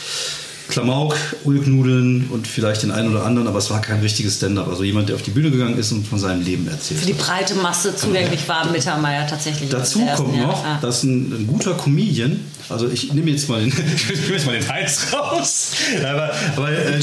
[0.68, 4.68] Klamauk, Ulknudeln und vielleicht den einen oder anderen, aber es war kein richtiges Stand-Up.
[4.68, 7.00] Also jemand, der auf die Bühne gegangen ist und von seinem Leben erzählt.
[7.00, 9.68] Für die breite Masse zugänglich war Mittermeier tatsächlich.
[9.70, 10.78] Dazu kommt noch, Ja.
[10.80, 14.58] dass ein, ein guter Comedian, also ich nehme jetzt mal den, ich nehme jetzt mal
[14.58, 16.98] den Heinz raus, aber, aber äh,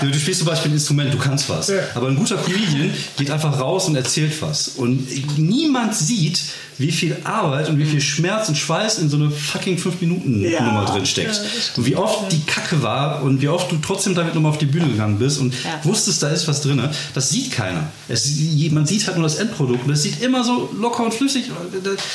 [0.00, 1.70] du, du spielst zum Beispiel ein Instrument, du kannst was.
[1.94, 4.68] Aber ein guter Comedian geht einfach raus und erzählt was.
[4.68, 5.06] Und
[5.38, 6.40] niemand sieht,
[6.78, 11.06] wie viel Arbeit und wie viel Schmerz und Schweiß in so eine fucking 5-Minuten-Nummer drin
[11.06, 11.40] steckt.
[11.76, 14.66] Und wie oft die Kacke war und wie oft du trotzdem damit nochmal auf die
[14.66, 15.80] Bühne gegangen bist und Ja.
[15.84, 16.86] wusstest, da ist was drin.
[17.14, 17.90] Das sieht keiner.
[18.08, 18.30] Es,
[18.70, 21.44] man sieht halt nur das Endprodukt und das sieht immer so locker und flüssig.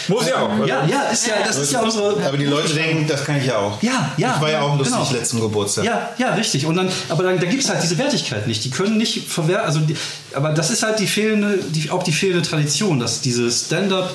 [0.08, 0.66] Muss ja auch.
[0.68, 2.24] Ja, ja, ist ja, das ist ja unsere.
[2.24, 3.82] Aber die Leute denken, das kann ich ja auch.
[3.82, 4.36] Ja, ja.
[4.36, 5.12] Ich war ja auch lustig genau.
[5.12, 5.86] letzten Geburtstag.
[5.86, 6.66] Ja, ja, richtig.
[6.66, 8.64] Und dann, aber dann, da gibt es halt diese Wertigkeit nicht.
[8.64, 9.66] Die können nicht verwehren.
[9.66, 9.96] Also, die,
[10.34, 14.12] aber das ist halt die fehlende, die, auch die fehlende Tradition, dass dieses Stand-up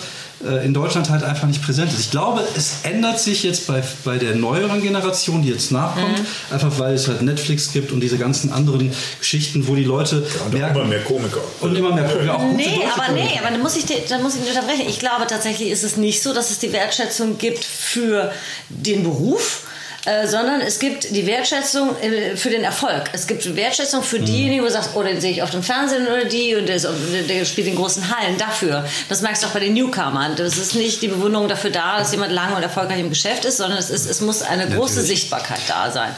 [0.65, 1.99] in Deutschland halt einfach nicht präsent ist.
[2.01, 6.27] Ich glaube, es ändert sich jetzt bei, bei der neueren Generation, die jetzt nachkommt, Mhm.
[6.55, 10.53] einfach weil es halt Netflix gibt und diese ganzen anderen Geschichten, wo die Leute Und
[10.53, 11.41] merken, immer mehr Komiker.
[11.63, 13.25] und immer mehr gucken, auch gute Nee, aber Komiker.
[13.25, 14.85] nee, aber dann muss ich, dann muss ich dich unterbrechen.
[14.89, 18.31] Ich glaube tatsächlich ist es nicht so, dass es die Wertschätzung gibt für
[18.69, 19.63] den Beruf.
[20.07, 23.11] Äh, sondern es gibt die Wertschätzung äh, für den Erfolg.
[23.13, 26.07] Es gibt Wertschätzung für diejenigen, wo du sagst, oh, den sehe ich auf dem Fernsehen
[26.07, 26.87] oder die und der, ist,
[27.29, 28.87] der spielt in großen Hallen dafür.
[29.09, 30.37] Das merkst du auch bei den Newcomern.
[30.37, 33.57] Das ist nicht die Bewunderung dafür da, dass jemand lange und erfolgreich im Geschäft ist,
[33.57, 36.15] sondern es, ist, es muss eine große Sichtbarkeit da sein.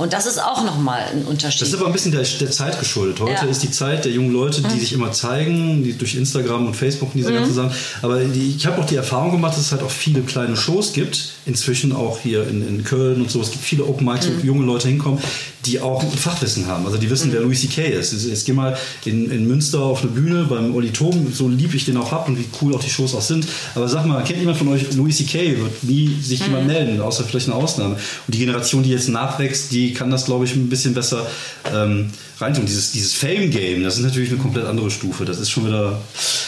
[0.00, 1.60] Und das ist auch nochmal ein Unterschied.
[1.62, 3.20] Das ist aber ein bisschen der, der Zeit geschuldet.
[3.20, 3.42] Heute Ja.
[3.44, 3.50] Mhm.
[3.50, 7.10] ist die Zeit der jungen Leute, die sich immer zeigen, die durch Instagram und Facebook
[7.14, 7.70] und diese ganzen Sachen.
[8.02, 10.92] Aber die, ich habe auch die Erfahrung gemacht, dass es halt auch viele kleine Shows
[10.92, 11.32] gibt.
[11.46, 13.40] Inzwischen auch hier in, in Köln und so.
[13.40, 14.42] Es gibt viele Open Mics, Mhm.
[14.42, 15.18] wo junge Leute hinkommen,
[15.66, 16.86] die auch ein Fachwissen haben.
[16.86, 17.82] Also die wissen, wer Louis C.K.
[17.88, 18.12] ist.
[18.26, 21.84] Jetzt, geh mal in, in Münster auf eine Bühne beim Olli Thom, so lieb ich
[21.84, 23.46] den auch hab und wie cool auch die Shows auch sind.
[23.74, 25.58] Aber sag mal, kennt jemand von euch Louis C.K.?
[25.58, 27.94] Wird nie sich jemand melden, außer vielleicht eine Ausnahme.
[27.94, 31.26] Und die Generation, die jetzt nachwächst, die kann das, glaube ich, ein bisschen besser
[31.72, 32.66] ähm, reintun.
[32.66, 35.24] Dieses, dieses Fame-Game, das ist natürlich eine komplett andere Stufe.
[35.24, 36.00] Das ist schon wieder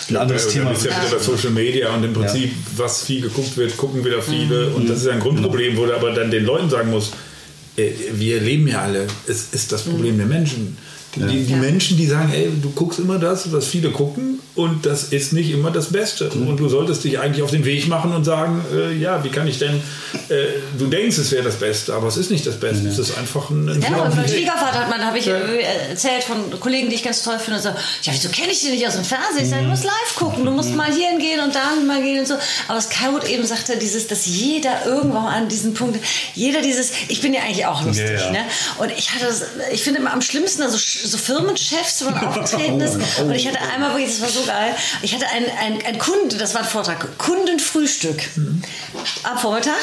[0.08, 0.64] ein anderes Ja, Thema.
[0.66, 4.04] dann ist ja wieder das Social Media und im Prinzip, was viel geguckt wird, gucken
[4.04, 4.68] wieder viele.
[4.68, 4.74] Mhm.
[4.76, 7.12] Und das ist ein Grundproblem, wo du aber dann den Leuten sagen musst,
[7.76, 9.06] äh, wir leben ja alle.
[9.26, 10.76] Es ist das Problem der Menschen.
[11.14, 15.04] Die, die Menschen, die sagen, ey, du guckst immer das, was viele gucken und das
[15.04, 16.30] ist nicht immer das Beste.
[16.30, 19.46] Und du solltest dich eigentlich auf den Weg machen und sagen, äh, ja, wie kann
[19.46, 19.74] ich denn,
[20.30, 20.44] äh,
[20.78, 22.88] du denkst, es wäre das Beste, aber es ist nicht das Beste.
[22.88, 24.26] Es ist einfach ein, ein Ja, und mein.
[24.26, 27.62] Schwiegervater hat man, habe ich äh, erzählt von Kollegen, die ich ganz toll finde, und
[27.62, 29.44] so, ja, wieso kenne ich den nicht aus dem Fernsehen?
[29.44, 32.20] Ich sage, du musst live gucken, du musst mal hier hingehen und da mal gehen
[32.20, 32.34] und so.
[32.68, 35.98] Aber was Kaiwood eben sagte, dieses, dass jeder irgendwann an diesen Punkt,
[36.34, 38.30] jeder dieses, ich bin ja eigentlich auch lustig, Ja, ja.
[38.30, 38.38] ne?
[38.78, 42.80] Und ich hatte das, ich finde immer am schlimmsten, also so Firmenchefs, wenn man aufgetreten
[42.80, 42.96] ist.
[43.20, 46.38] Und ich hatte einmal wirklich, das war so geil, ich hatte einen, einen, einen Kunden,
[46.38, 48.22] das war ein Vortrag, Kundenfrühstück
[49.24, 49.74] am Vormittag.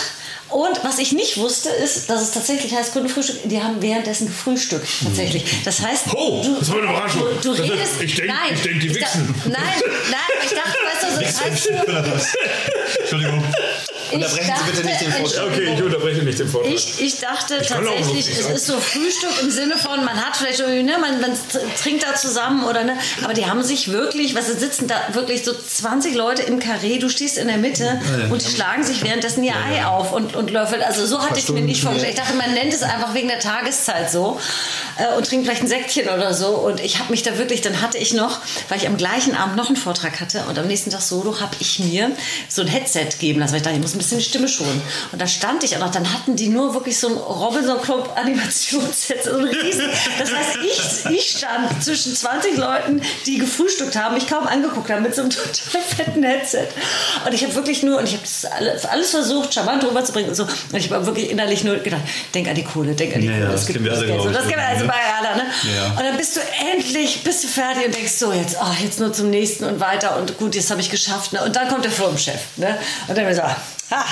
[0.50, 4.88] Und was ich nicht wusste, ist, dass es tatsächlich heißt Kundenfrühstück, die haben währenddessen gefrühstückt,
[5.04, 5.44] tatsächlich.
[5.64, 7.24] Das heißt, Oh, das war eine Überraschung.
[7.44, 9.36] Du, du redest, ich denk- nein, ich denk, die da- wichsen.
[9.46, 9.54] Nein,
[10.10, 12.38] nein, aber ich dachte, weißt du, so, das heißt,
[13.00, 13.44] Entschuldigung.
[14.12, 15.48] Unterbrechen Sie bitte nicht den Vortrag.
[15.48, 16.74] Okay, ich unterbreche nicht den Vortrag.
[16.74, 20.60] Ich, ich dachte auch tatsächlich, es ist so Frühstück im Sinne von, man hat vielleicht
[20.60, 21.32] irgendwie, ne, man, man
[21.82, 25.44] trinkt da zusammen oder ne, aber die haben sich wirklich, was sie sitzen da wirklich
[25.44, 29.44] so 20 Leute im Karree, du stehst in der Mitte und die schlagen sich währenddessen
[29.44, 30.82] ihr Ei auf und, und löffeln.
[30.82, 32.16] Also so hatte ich mir nicht vorgestellt.
[32.16, 34.40] Ich dachte, man nennt es einfach wegen der Tageszeit so
[34.98, 36.50] äh, und trinkt vielleicht ein Säckchen oder so.
[36.50, 39.56] Und ich habe mich da wirklich, dann hatte ich noch, weil ich am gleichen Abend
[39.56, 42.12] noch einen Vortrag hatte und am nächsten Tag Solo, habe ich mir
[42.48, 44.82] so ein Headset geben lassen, weil ich dachte, ich muss ein bisschen die Stimme schonen.
[45.12, 48.10] Und da stand ich auch noch, dann hatten die nur wirklich so ein Robinson Club
[48.16, 49.90] Animationsset, so ein riesen.
[50.18, 55.04] Das heißt, ich, ich stand zwischen 20 Leuten, die gefrühstückt haben, mich kaum angeguckt haben
[55.04, 55.30] mit so einem
[55.64, 56.68] total fetten Headset.
[57.26, 60.44] Und ich habe wirklich nur, und ich habe alles, alles versucht, charmant rüberzubringen und so.
[60.44, 62.02] Und ich habe wirklich innerlich nur gedacht,
[62.34, 63.46] denk an die Kohle, denk an die Ja, Kohle.
[63.46, 65.44] ja, das gibt kennen wir alle, das kennen wir also bei Erla, ne?
[65.76, 65.86] Ja.
[65.92, 66.40] Und dann bist du
[66.74, 70.18] endlich, bist du fertig und denkst so, jetzt, oh, jetzt nur zum nächsten und weiter
[70.18, 71.34] und gut, jetzt habe ich geschafft.
[71.34, 71.44] Ne?
[71.44, 72.40] Und dann kommt der Firmenchef.
[72.58, 72.78] Ne?
[73.08, 73.42] Und dann so,
[73.92, 74.06] ha,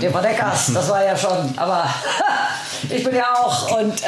[0.00, 2.48] der war der Gast, das war ja schon, aber ha,
[2.90, 4.06] ich bin ja auch und äh,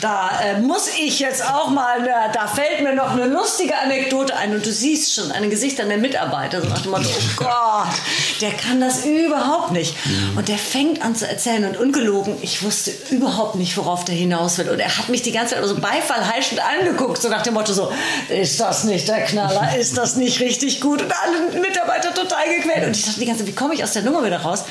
[0.00, 4.36] da äh, muss ich jetzt auch mal, ne, da fällt mir noch eine lustige Anekdote
[4.36, 7.36] ein und du siehst schon an den Gesichtern der Mitarbeiter, so nach dem Motto, oh
[7.36, 7.94] Gott,
[8.40, 9.94] der kann das überhaupt nicht.
[10.36, 14.58] Und der fängt an zu erzählen und ungelogen, ich wusste überhaupt nicht, worauf der hinaus
[14.58, 14.68] will.
[14.70, 17.92] Und er hat mich die ganze Zeit so beifallheischend angeguckt, so nach dem Motto so,
[18.28, 21.02] ist das nicht der Knaller, ist das nicht richtig gut?
[21.02, 22.86] Und alle Mitarbeiter total gequält.
[22.86, 24.64] Und ich dachte die ganze Zeit, wie komme ich aus der Nummer wieder raus?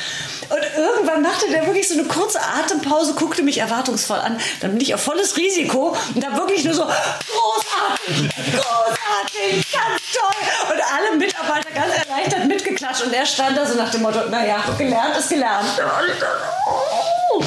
[0.50, 4.40] Und irgendwann machte der wirklich so eine kurze Atempause, guckte mich erwartungsvoll an.
[4.62, 10.74] Dann bin ich auf volles Risiko und da wirklich nur so, großartig, großartig, ganz toll.
[10.76, 13.04] Und alle Mitarbeiter ganz erleichtert mitgeklatscht.
[13.04, 15.68] Und er stand da so nach dem Motto, naja, gelernt ist gelernt.
[17.34, 17.44] Oh,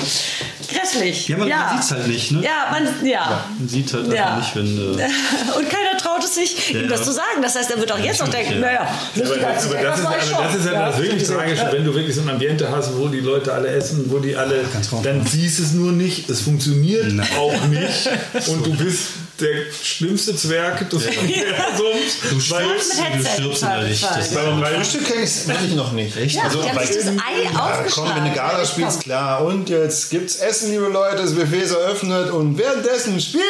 [0.72, 1.28] Grässlich.
[1.28, 2.42] Ja, man, man sieht es halt nicht, ne?
[2.42, 3.44] Ja, man, ja.
[3.58, 4.36] Man sieht halt einfach Ja.
[4.36, 4.98] nicht, wenn.
[4.98, 5.04] Äh,
[5.56, 5.91] Und keiner
[6.22, 6.88] traut es sich, ihm Ja.
[6.88, 7.42] das zu sagen.
[7.42, 8.58] Das heißt, er wird auch jetzt noch denken, ja.
[8.60, 10.60] naja, Aber, das, aber, das, etwas ist, aber das schon.
[10.60, 11.28] ist ja, das wirklich.
[11.28, 14.36] Tragische, wenn du wirklich so ein Ambiente hast, wo die Leute alle essen, wo die
[14.36, 14.64] alle,
[15.02, 18.08] dann siehst du es nur nicht, es funktioniert auch nicht
[18.48, 19.00] und du bist
[19.40, 22.20] der schlimmste Zwerg des Universums.
[22.30, 22.92] du stirbst,
[23.38, 23.62] du stirbst.
[23.62, 24.52] Das, gefallen.
[24.52, 26.16] Aber beim Frühstück kenne ich es noch nicht.
[26.16, 26.36] Echt?
[26.36, 28.10] Ja, Also, haben bei- das Ei Ja, aufgeschlagen.
[28.14, 29.44] komm, wenn du Gala spielst, klar.
[29.44, 31.22] Und jetzt gibt's Essen, liebe Leute.
[31.22, 33.42] Das Buffet ist eröffnet und währenddessen spielt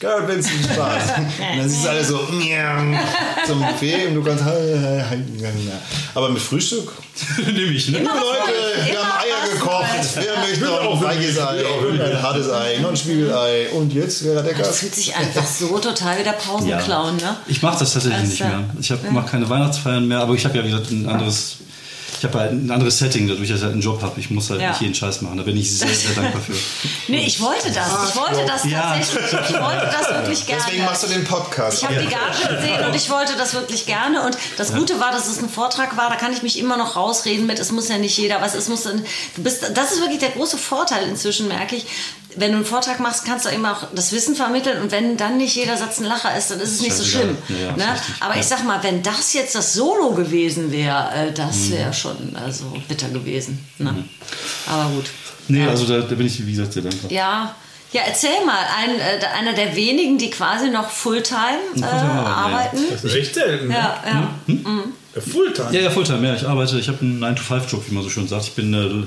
[0.00, 1.02] Karl Benson Spaß.
[1.18, 2.18] und dann siehst du alle so
[3.46, 4.44] zum Buffet und du kannst.
[6.14, 6.92] Aber mit Frühstück?
[7.46, 7.98] Nehme ich, ne?
[7.98, 9.84] Immer Liebe Leute, wir haben Eier gekocht.
[10.14, 13.68] Wer möchte auch noch ein weiches Ei und ein hartes Ei, noch ein Spiegelei.
[13.70, 14.78] Und jetzt wäre der Das Gast.
[14.80, 17.36] fühlt sich einfach so total wie der Pausenclown, ne?
[17.48, 18.44] Ich mache das tatsächlich Also,
[18.78, 19.04] nicht mehr.
[19.06, 21.56] Ich mache keine Weihnachtsfeiern mehr, aber ich habe ja wie gesagt ein anderes.
[22.18, 24.18] Ich habe halt ein anderes Setting, dadurch, dass ich halt einen Job habe.
[24.18, 24.70] Ich muss halt Ja.
[24.70, 25.36] nicht jeden Scheiß machen.
[25.36, 26.52] Da bin ich sehr, sehr dankbar für.
[27.08, 28.10] Nee, ich wollte das.
[28.10, 28.94] Ich wollte das Ja.
[28.96, 29.24] tatsächlich.
[29.32, 30.62] Ich wollte das wirklich gerne.
[30.66, 31.78] Deswegen machst du den Podcast.
[31.78, 34.22] Ich habe die Gage gesehen und ich wollte das wirklich gerne.
[34.22, 36.10] Und das Gute war, dass es ein Vortrag war.
[36.10, 37.58] Da kann ich mich immer noch rausreden mit.
[37.58, 38.54] Es muss ja nicht jeder was.
[38.54, 38.82] Es muss.
[38.82, 39.62] Du bist.
[39.74, 41.86] Das ist wirklich der große Vorteil inzwischen, merke ich.
[42.36, 44.80] Wenn du einen Vortrag machst, kannst du immer auch das Wissen vermitteln.
[44.82, 47.36] Und wenn dann nicht jeder Satz ein Lacher ist, dann ist es nicht so Scheißegal.
[47.46, 47.58] schlimm.
[47.60, 47.96] Ja, ne?
[48.20, 48.40] Aber Ja.
[48.40, 51.34] ich sag mal, wenn das jetzt das Solo gewesen wäre, äh, Mhm.
[51.34, 53.66] das wäre schon also bitter gewesen.
[53.78, 54.04] Ne?
[54.66, 55.06] Aber gut.
[55.48, 55.70] Nee, Ja.
[55.70, 57.10] also da, da bin ich, wie gesagt, sehr dankbar.
[57.10, 57.54] Ja.
[57.90, 62.82] Ja, erzähl mal, ein, äh, einer der wenigen, die quasi noch Fulltime äh, arbeiten, ja.
[62.92, 63.70] Das ist echt selten.
[63.70, 64.30] Ja, ja.
[64.46, 65.68] Ja, Fulltime.
[65.72, 66.34] Ja, ja, Fulltime, ja.
[66.34, 68.44] Ich arbeite, ich habe einen 9-to-5-Job, wie man so schön sagt.
[68.44, 69.06] Ich bin äh,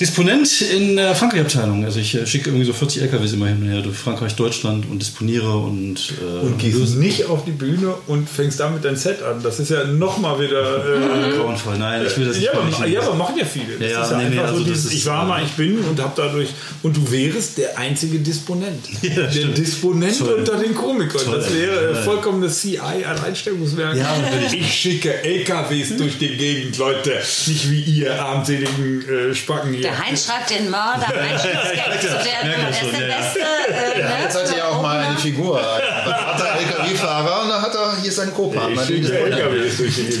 [0.00, 1.84] Disponent in der Frankreich-Abteilung.
[1.84, 4.86] Also ich äh, schicke irgendwie so 40 LKWs immer hin und her durch Frankreich, Deutschland
[4.88, 8.94] und disponiere und, äh, Und gehst löse- nicht auf die Bühne und fängst damit dein
[8.96, 9.42] Set an.
[9.42, 11.32] Das ist ja nochmal wieder.
[11.32, 11.78] Äh, grauenvoll.
[11.78, 13.76] Nein, ich will das nicht ja, aber, ja, aber machen ja viele.
[13.78, 15.78] Das Ja, ist ja nee, nee, also so das dieses, ich war mal, ich bin
[15.80, 16.50] und habe dadurch.
[16.84, 18.86] Und du wärst der einzige Disponent.
[19.02, 19.58] der stimmt.
[19.58, 20.34] Disponent Toll.
[20.34, 21.20] unter den Komikern.
[21.24, 21.98] Toll, das wäre ja.
[21.98, 23.96] äh, vollkommenes CI-Alleinstellungswerk.
[23.96, 24.16] Ja,
[24.52, 27.14] ich schicke LKWs durch die Gegend, Leute.
[27.46, 29.87] Nicht wie ihr armseligen äh, Spacken hier.
[29.88, 32.48] Der Heinz schreibt den Mörder, Einstiegsgag zu werden.
[32.48, 33.16] merke Er das ist der ja, ja.
[33.16, 34.10] beste äh, ne?
[34.22, 35.60] Jetzt hat er ja auch mal eine Figur.
[35.62, 38.82] Hat er LKW-Fahrer und dann hat er hier seinen Co-Partner.
[38.84, 38.98] Der.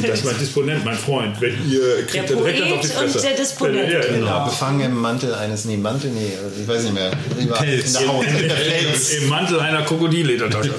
[0.08, 1.40] Das ist mein Disponent, mein Freund.
[1.40, 3.18] Wenn ihr kriegt Der er direkt Poet auf die Fresse.
[3.18, 3.92] und der Disponent.
[3.92, 7.10] Ja, ja, Genau, befangen im Mantel eines, nee, Mantel, nee, ich weiß nicht mehr.
[7.54, 7.86] Pelz.
[7.86, 9.10] In der Haut, in der Pelz.
[9.14, 10.74] Im Mantel einer Krokodilledertasche.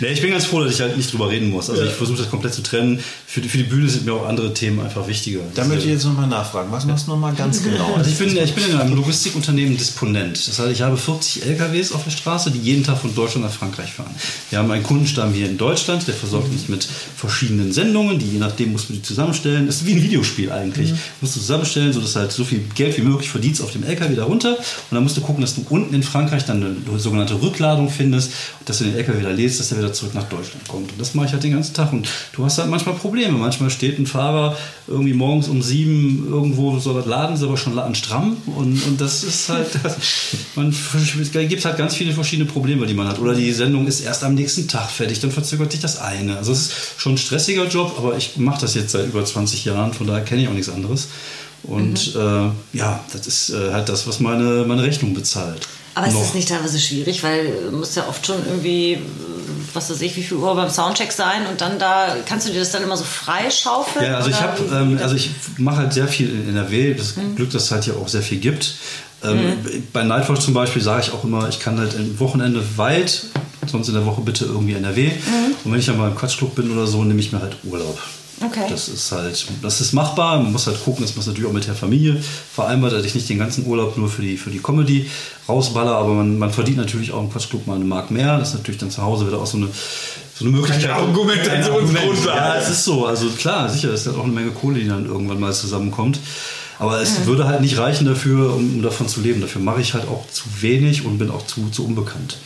[0.00, 1.70] Nee, ich bin ganz froh, dass ich halt nicht drüber reden muss.
[1.70, 3.02] Also ich versuche das komplett zu trennen.
[3.26, 5.40] Für die, für die Bühne sind mir auch andere Themen einfach wichtiger.
[5.54, 6.70] Da möchte ich jetzt nochmal nachfragen.
[6.70, 7.94] Was machst du nochmal ganz genau?
[7.94, 10.48] Also ich bin, ich bin in einem Logistikunternehmen Disponent.
[10.48, 13.52] Das heißt, ich habe 40 LKWs auf der Straße, die jeden Tag von Deutschland nach
[13.52, 14.14] Frankreich fahren.
[14.50, 18.38] Wir haben einen Kundenstamm hier in Deutschland, der versorgt uns mit verschiedenen Sendungen, die je
[18.38, 19.66] nachdem muss man die zusammenstellen.
[19.66, 20.92] Das ist wie ein Videospiel eigentlich.
[21.20, 24.56] Musst du zusammenstellen, sodass halt so viel Geld wie möglich verdienst auf dem LKW darunter.
[24.56, 28.32] Und dann musst du gucken, dass du unten in Frankreich dann eine sogenannte Rückladung findest
[28.66, 30.92] dass du den LKW wieder lädst, dass der wieder zurück nach Deutschland kommt.
[30.92, 31.92] Und das mache ich halt den ganzen Tag.
[31.92, 33.38] Und du hast halt manchmal Probleme.
[33.38, 34.56] Manchmal steht ein Fahrer
[34.88, 38.36] irgendwie morgens um sieben irgendwo soll das laden, ist aber schon ladenstramm.
[38.46, 39.68] Und, und das ist halt,
[40.54, 43.18] man es gibt halt ganz viele verschiedene Probleme, die man hat.
[43.18, 46.36] Oder die Sendung ist erst am nächsten Tag fertig, dann verzögert sich das eine.
[46.36, 49.64] Also es ist schon ein stressiger Job, aber ich mache das jetzt seit über 20
[49.64, 51.08] Jahren, von daher kenne ich auch nichts anderes.
[51.62, 55.66] Und äh, ja, das ist äh, halt das, was meine, meine Rechnung bezahlt.
[55.94, 56.22] Aber ist Noch.
[56.22, 58.98] das nicht teilweise schwierig, weil du musst ja oft schon irgendwie, äh,
[59.76, 62.60] was weiß ich, wie viel Uhr beim Soundcheck sein und dann da, kannst du dir
[62.60, 64.04] das dann immer so frei schaufeln?
[64.04, 66.94] Ja, also ich habe, ähm, also ich mache halt sehr viel in NRW.
[66.94, 67.36] Das Mhm.
[67.36, 68.74] Glück, dass es halt hier auch sehr viel gibt.
[69.24, 69.58] Ähm,
[69.92, 73.24] Bei Nightwatch zum Beispiel sage ich auch immer, ich kann halt am Wochenende weit,
[73.66, 75.06] sonst in der Woche bitte irgendwie NRW.
[75.08, 75.54] Mhm.
[75.64, 77.98] Und wenn ich dann mal im Quatschclub bin oder so, nehme ich mir halt Urlaub.
[78.46, 78.66] Okay.
[78.68, 80.40] Das ist halt, das ist machbar.
[80.40, 82.16] Man muss halt gucken, dass man es natürlich auch mit der Familie
[82.52, 85.10] vereinbart, dass ich nicht den ganzen Urlaub nur für die, für die Comedy
[85.48, 88.38] rausballer, aber man, man verdient natürlich auch im Quatschclub mal eine Mark mehr.
[88.38, 89.68] Das ist natürlich dann zu Hause wieder auch so eine,
[90.38, 90.90] so eine Möglichkeit.
[90.90, 92.38] Keine Argumentationsgrundlage.
[92.38, 93.06] Ja, es ist so.
[93.06, 96.20] Also klar, sicher, es ist auch eine Menge Kohle, die dann irgendwann mal zusammenkommt.
[96.78, 99.40] Aber es würde halt nicht reichen dafür, um, um davon zu leben.
[99.40, 102.36] Dafür mache ich halt auch zu wenig und bin auch zu, zu unbekannt.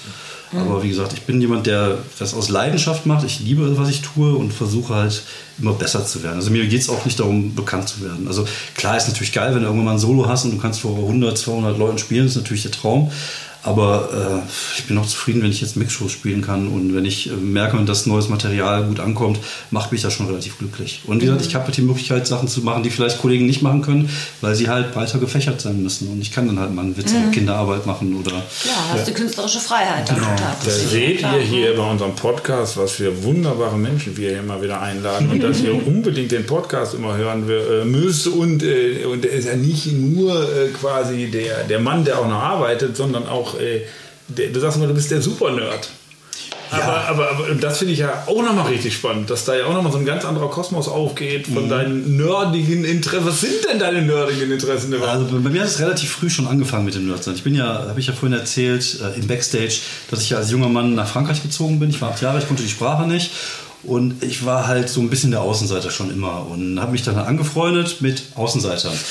[0.53, 3.25] Aber wie gesagt, ich bin jemand, der das aus Leidenschaft macht.
[3.25, 5.23] Ich liebe, was ich tue und versuche halt
[5.59, 6.37] immer besser zu werden.
[6.37, 8.27] Also mir geht es auch nicht darum, bekannt zu werden.
[8.27, 10.81] Also klar ist natürlich geil, wenn du irgendwann mal ein Solo hast und du kannst
[10.81, 13.13] vor 100, 200 Leuten spielen, das ist natürlich der Traum.
[13.63, 17.31] Aber äh, ich bin auch zufrieden, wenn ich jetzt Mixshows spielen kann und wenn ich
[17.31, 19.39] äh, merke, dass neues Material gut ankommt,
[19.71, 21.03] macht mich das schon relativ glücklich.
[21.07, 23.63] Und wie gesagt, ich habe halt die Möglichkeit, Sachen zu machen, die vielleicht Kollegen nicht
[23.63, 26.09] machen können, weil sie halt breiter gefächert sein müssen.
[26.09, 28.43] Und ich kann dann halt mal einen Witz über Kinderarbeit machen oder ja,
[28.93, 30.27] hast du künstlerische Freiheit Genau.
[30.65, 34.81] Da seht ihr hier bei unserem Podcast, was für wunderbare Menschen wir hier immer wieder
[34.81, 38.27] einladen und dass ihr unbedingt den Podcast immer hören äh, müsst.
[38.27, 42.29] Und, äh, und er ist ja nicht nur äh, quasi der, der Mann, der auch
[42.29, 43.83] noch arbeitet, sondern auch, äh,
[44.29, 45.91] der, du sagst immer, du bist der Super-Nerd.
[46.71, 49.75] Aber, aber, aber das finde ich ja auch nochmal richtig spannend, dass da ja auch
[49.75, 53.27] nochmal so ein ganz anderer Kosmos aufgeht von deinen nerdigen Interessen.
[53.27, 55.25] Was sind denn deine nerdigen Interessen überhaupt?
[55.25, 57.35] Also bei mir hat es relativ früh schon angefangen mit dem Nerdsein.
[57.35, 60.51] Ich bin ja, habe ich ja vorhin erzählt, äh, im Backstage, dass ich ja als
[60.53, 61.91] junger Mann nach Frankreich gezogen bin.
[61.91, 63.33] Ich war acht Jahre, ich konnte die Sprache nicht.
[63.83, 67.17] Und ich war halt so ein bisschen der Außenseiter schon immer und habe mich dann
[67.17, 68.93] angefreundet mit Außenseitern.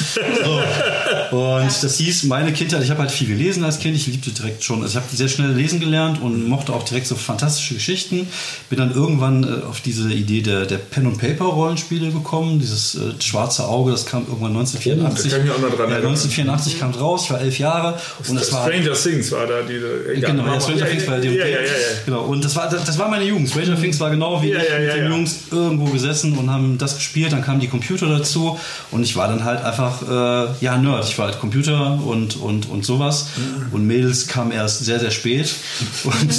[1.32, 1.38] So.
[1.38, 4.64] Und das hieß, meine Kindheit, ich habe halt viel gelesen als Kind, ich liebte direkt
[4.64, 8.28] schon, also ich habe sehr schnell lesen gelernt und mochte auch direkt so fantastische Geschichten.
[8.70, 13.92] Bin dann irgendwann äh, auf diese Idee der, der Pen-and-Paper-Rollenspiele gekommen, dieses äh, schwarze Auge,
[13.92, 15.34] das kam irgendwann 1984.
[15.34, 16.12] Oh, da kann ich mich auch noch dran ja, erinnern.
[16.14, 19.62] 1984 kam es raus, ich war elf Jahre und das war Stranger Things war da
[19.62, 20.12] diese.
[20.14, 21.72] egal, Genau, ja, Stranger Things war ja, die- ja, ja, ja, ja.
[22.06, 23.50] Genau, und das war, das, das war meine Jugend.
[23.50, 25.12] Stranger Things war genau wie Ja, ja, mit den.
[25.12, 27.32] Jungs irgendwo gesessen und haben das gespielt.
[27.32, 28.60] Dann kamen die Computer dazu
[28.92, 31.08] und ich war dann halt einfach, äh, ja, Nerd.
[31.08, 33.28] Ich war halt Computer und, und, und sowas.
[33.72, 35.54] Und Mädels kamen erst sehr, sehr spät.
[36.04, 36.36] Und,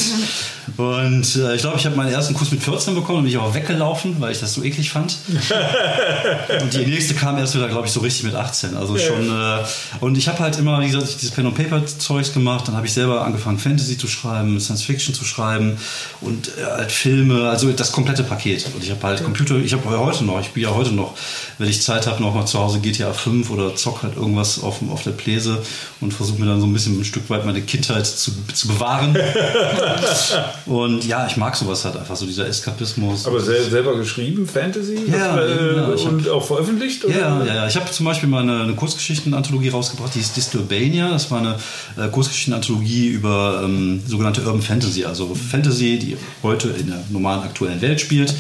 [0.77, 3.39] und äh, ich glaube, ich habe meinen ersten Kuss mit 14 bekommen und bin ich
[3.39, 5.17] auch weggelaufen, weil ich das so eklig fand.
[6.61, 8.77] Und die nächste kam erst wieder, glaube ich, so richtig mit 18.
[8.77, 9.29] Also schon.
[9.29, 9.65] Äh,
[10.01, 12.69] und ich habe halt immer, wie gesagt, dieses Pen and Paper Zeugs gemacht.
[12.69, 15.79] Dann habe ich selber angefangen, Fantasy zu schreiben, Science Fiction zu schreiben
[16.21, 18.67] und äh, halt Filme, also das komplette Paket.
[18.75, 21.15] Und ich habe halt Computer, ich habe heute noch, ich spiele ja heute noch,
[21.59, 24.81] wenn ich Zeit habe, noch mal zu Hause GTA 5 oder zock halt irgendwas auf,
[24.91, 25.63] auf der Pläse
[26.01, 29.17] und versuche mir dann so ein bisschen ein Stück weit meine Kindheit zu, zu bewahren.
[30.67, 33.27] und ja, ich mag sowas halt einfach, so dieser Eskapismus.
[33.27, 34.99] Aber sel selber geschrieben, Fantasy?
[35.11, 37.05] Ja, äh, ja, ich hab- und auch veröffentlicht?
[37.05, 37.19] Oder?
[37.19, 37.67] Ja, ja, ja.
[37.67, 41.11] Ich habe zum Beispiel mal eine, eine Kurzgeschichtenanthologie rausgebracht, die hieß Disturbania.
[41.11, 41.57] Das war eine
[41.97, 47.81] äh, Kurzgeschichtenanthologie über ähm, sogenannte Urban Fantasy, also Fantasy, die heute in der normalen aktuellen
[47.81, 48.35] Welt spielt.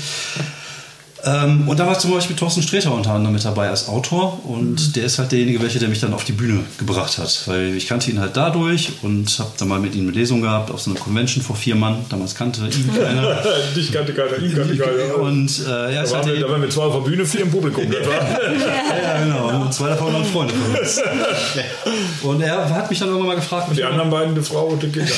[1.24, 4.96] Ähm, und da war zum Beispiel Thorsten Sträter unter anderem mit dabei als Autor und
[4.96, 7.86] der ist halt derjenige, welcher der mich dann auf die Bühne gebracht hat, weil ich
[7.86, 10.90] kannte ihn halt dadurch und habe dann mal mit ihm eine Lesung gehabt auf so
[10.90, 12.04] einer Convention vor vier Mann.
[12.08, 13.38] Damals kannte ihn keiner.
[13.76, 15.16] Dich kannte keiner, ihn kannte keiner.
[15.16, 17.42] Und äh, ja, Da waren, halt wir, da waren wir zwei auf der Bühne, vier
[17.42, 17.84] im Publikum.
[17.90, 19.62] War, ja, genau.
[19.62, 21.00] Und zwei davon waren Freunde von uns.
[22.22, 24.82] Und er hat mich dann irgendwann mal gefragt, ob die anderen beiden, die Frau und
[24.82, 25.10] die Kinder.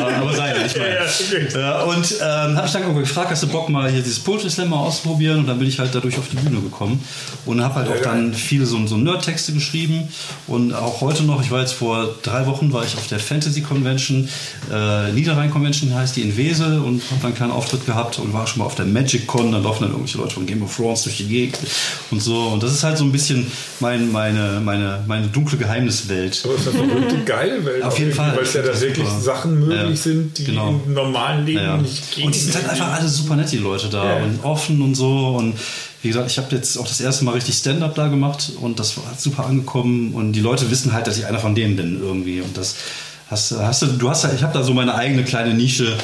[0.00, 0.94] aber, seine, ich meine.
[0.94, 1.60] Ja, ja.
[1.60, 4.50] Ja, und ähm, habe ich dann irgendwann gefragt, hast du Bock mal hier dieses Poetry
[4.50, 5.15] Slam mal auszuprobieren?
[5.16, 7.02] Und dann bin ich halt dadurch auf die Bühne gekommen
[7.46, 10.08] und habe halt auch dann viele so, so Nerd-Texte geschrieben
[10.46, 13.62] und auch heute noch, ich war jetzt vor drei Wochen, war ich auf der Fantasy
[13.62, 14.28] Convention,
[14.72, 18.32] äh, Niederrhein Convention heißt die in Wesel und habe dann einen kleinen Auftritt gehabt und
[18.32, 20.76] war schon mal auf der Magic Con, da laufen dann irgendwelche Leute von Game of
[20.76, 21.58] Thrones durch die Gegend
[22.10, 23.46] und so und das ist halt so ein bisschen
[23.80, 26.42] mein, meine, meine, meine dunkle Geheimniswelt.
[26.44, 27.82] Aber es ist eine verrückte geile Welt.
[27.82, 28.34] Auf jeden Fall.
[28.36, 29.20] Weil es ja da wirklich Super.
[29.20, 30.80] Sachen möglich Ja, sind, die genau.
[30.86, 31.76] im normalen Leben Ja.
[31.76, 32.26] nicht gehen.
[32.26, 34.16] Und die sind halt einfach alle super nett, die Leute da.
[34.16, 35.05] Und offen und so.
[35.06, 35.54] Und
[36.02, 38.96] wie gesagt, ich habe jetzt auch das erste Mal richtig Stand-up da gemacht und das
[38.96, 40.14] war halt super angekommen.
[40.14, 42.40] Und die Leute wissen halt, dass ich einer von denen bin irgendwie.
[42.40, 42.76] Und das
[43.28, 45.96] hast, hast du, du hast halt, ich habe da so meine eigene kleine Nische,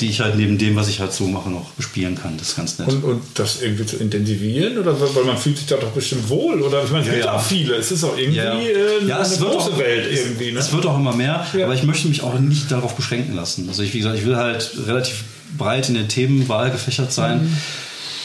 [0.00, 2.36] die ich halt neben dem, was ich halt so mache, noch bespielen kann.
[2.36, 2.88] Das ist ganz nett.
[2.88, 4.76] Und, und das irgendwie zu intensivieren?
[4.76, 6.60] Oder weil man fühlt sich da doch bestimmt wohl?
[6.60, 7.32] Oder ich meine, es Ja, gibt ja.
[7.34, 7.76] auch viele.
[7.76, 10.52] Es ist auch irgendwie Ja, äh, ja, eine große auch, Welt irgendwie.
[10.52, 10.58] Ne?
[10.58, 11.64] Es wird auch immer mehr, Ja.
[11.64, 13.66] aber ich möchte mich auch nicht darauf beschränken lassen.
[13.70, 15.24] Also ich, wie gesagt, ich will halt relativ
[15.56, 17.44] breit in der Themenwahl gefächert sein.
[17.44, 17.56] Mhm.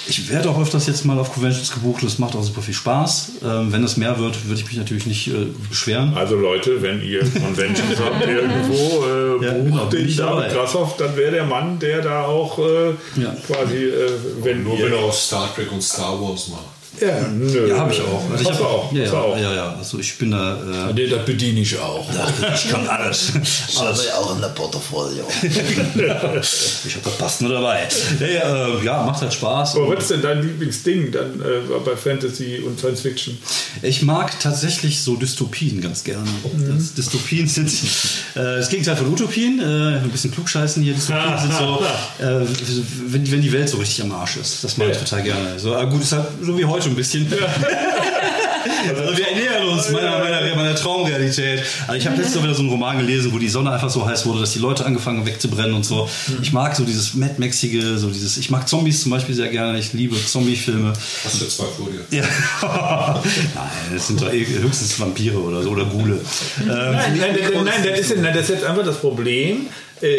[0.07, 3.31] Ich werde auch öfters jetzt mal auf Conventions gebucht es macht auch super viel Spaß.
[3.43, 6.13] Ähm, wenn es mehr wird, würde ich mich natürlich nicht äh, beschweren.
[6.15, 10.45] Also Leute, wenn ihr Conventions habt irgendwo, äh, Ja, bucht genau, bin den ich David
[10.45, 10.53] dabei.
[10.53, 12.89] Grashoff, dann wäre der Mann, der da auch äh,
[13.21, 13.35] Ja.
[13.47, 14.09] quasi, äh,
[14.41, 16.65] wenn Nur wenn er auch Star Trek und Star Wars macht.
[17.01, 17.67] Ja, nö.
[17.67, 18.23] Ja, habe ich auch.
[18.31, 18.91] Also ich du auch.
[18.93, 19.37] Ja, ja, auch.
[19.37, 19.75] ja, ja.
[19.77, 20.53] Also ich bin da.
[20.89, 22.07] Äh, Nee, das bediene ich auch.
[22.53, 23.31] ich kann alles.
[23.79, 24.05] alles.
[24.05, 25.23] ja auch in der Portfolio.
[26.85, 27.87] Ich habe das Passende dabei.
[28.19, 29.75] Ja, ja, äh, ja, macht halt Spaß.
[29.75, 33.37] Aber was ist denn dein Lieblingsding dann äh, bei Fantasy und Science Fiction?
[33.81, 36.27] Ich mag tatsächlich so Dystopien ganz gerne.
[36.67, 37.69] Das, Dystopien sind
[38.35, 39.59] äh, das Gegenteil von Utopien.
[39.59, 39.63] Äh,
[40.03, 40.93] ein bisschen klugscheißen hier.
[40.93, 41.83] Dystopien sind so,
[42.23, 42.45] äh,
[43.07, 44.63] wenn, die- wenn die Welt so richtig am Arsch ist.
[44.63, 45.57] Das mag ich total gerne.
[45.59, 47.27] So, aber gut, ist halt so wie heute ein bisschen.
[48.87, 51.63] Also wir ernähren uns meiner, meiner, meiner Traumrealität.
[51.87, 54.05] Also ich habe letztens noch wieder so einen Roman gelesen, wo die Sonne einfach so
[54.05, 56.07] heiß wurde, dass die Leute angefangen haben wegzubrennen und so.
[56.41, 58.37] Ich mag so dieses Mad Maxige, so dieses.
[58.37, 59.79] Ich mag Zombies zum Beispiel sehr gerne.
[59.79, 60.93] Ich liebe Zombie-Filme.
[61.23, 62.01] Hast du zwei vor dir?
[62.11, 63.21] Ja.
[63.55, 66.19] Nein, das sind doch eh höchstens Vampire oder so oder Ghule.
[66.59, 69.67] Ähm, Nein, nein, nein, nein, das ist, nein, das ist jetzt einfach das Problem,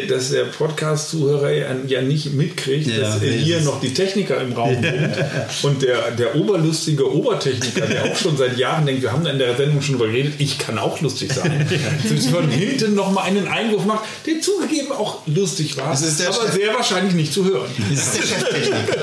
[0.09, 4.53] dass der Podcast-Zuhörer ja- ja nicht mitkriegt, Ja, dass äh, hier noch die Techniker im
[4.53, 5.15] Raum sind.
[5.63, 9.57] Und der, der oberlustige Obertechniker, der auch schon seit Jahren denkt, wir haben in der
[9.57, 11.67] Sendung schon darüber geredet, ich kann auch lustig sein.
[12.15, 16.53] Dass von hinten nochmal einen Einwurf macht, der zugegeben auch lustig war, der aber Chef.
[16.55, 17.69] sehr wahrscheinlich nicht zu hören.
[17.91, 19.03] Das ist der Cheftechniker.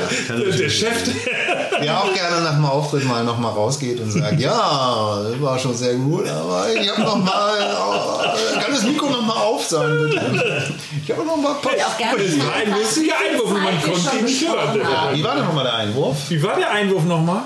[0.60, 0.94] Der Chef,
[1.82, 5.58] Der auch gerne nach dem Auftritt mal noch mal rausgeht und sagt, ja, das war
[5.60, 9.66] schon sehr gut, aber ich habe noch mal, äh, kann das Mikro noch mal auf
[9.66, 10.69] sein, bitte?
[11.04, 11.72] Ich habe noch mal ein paar...
[11.76, 14.80] das war ein lustiger Einwurf man konnte ihn nicht hören.
[15.14, 16.18] Wie war denn noch mal der Einwurf?
[16.30, 17.44] Wie war der Einwurf nochmal?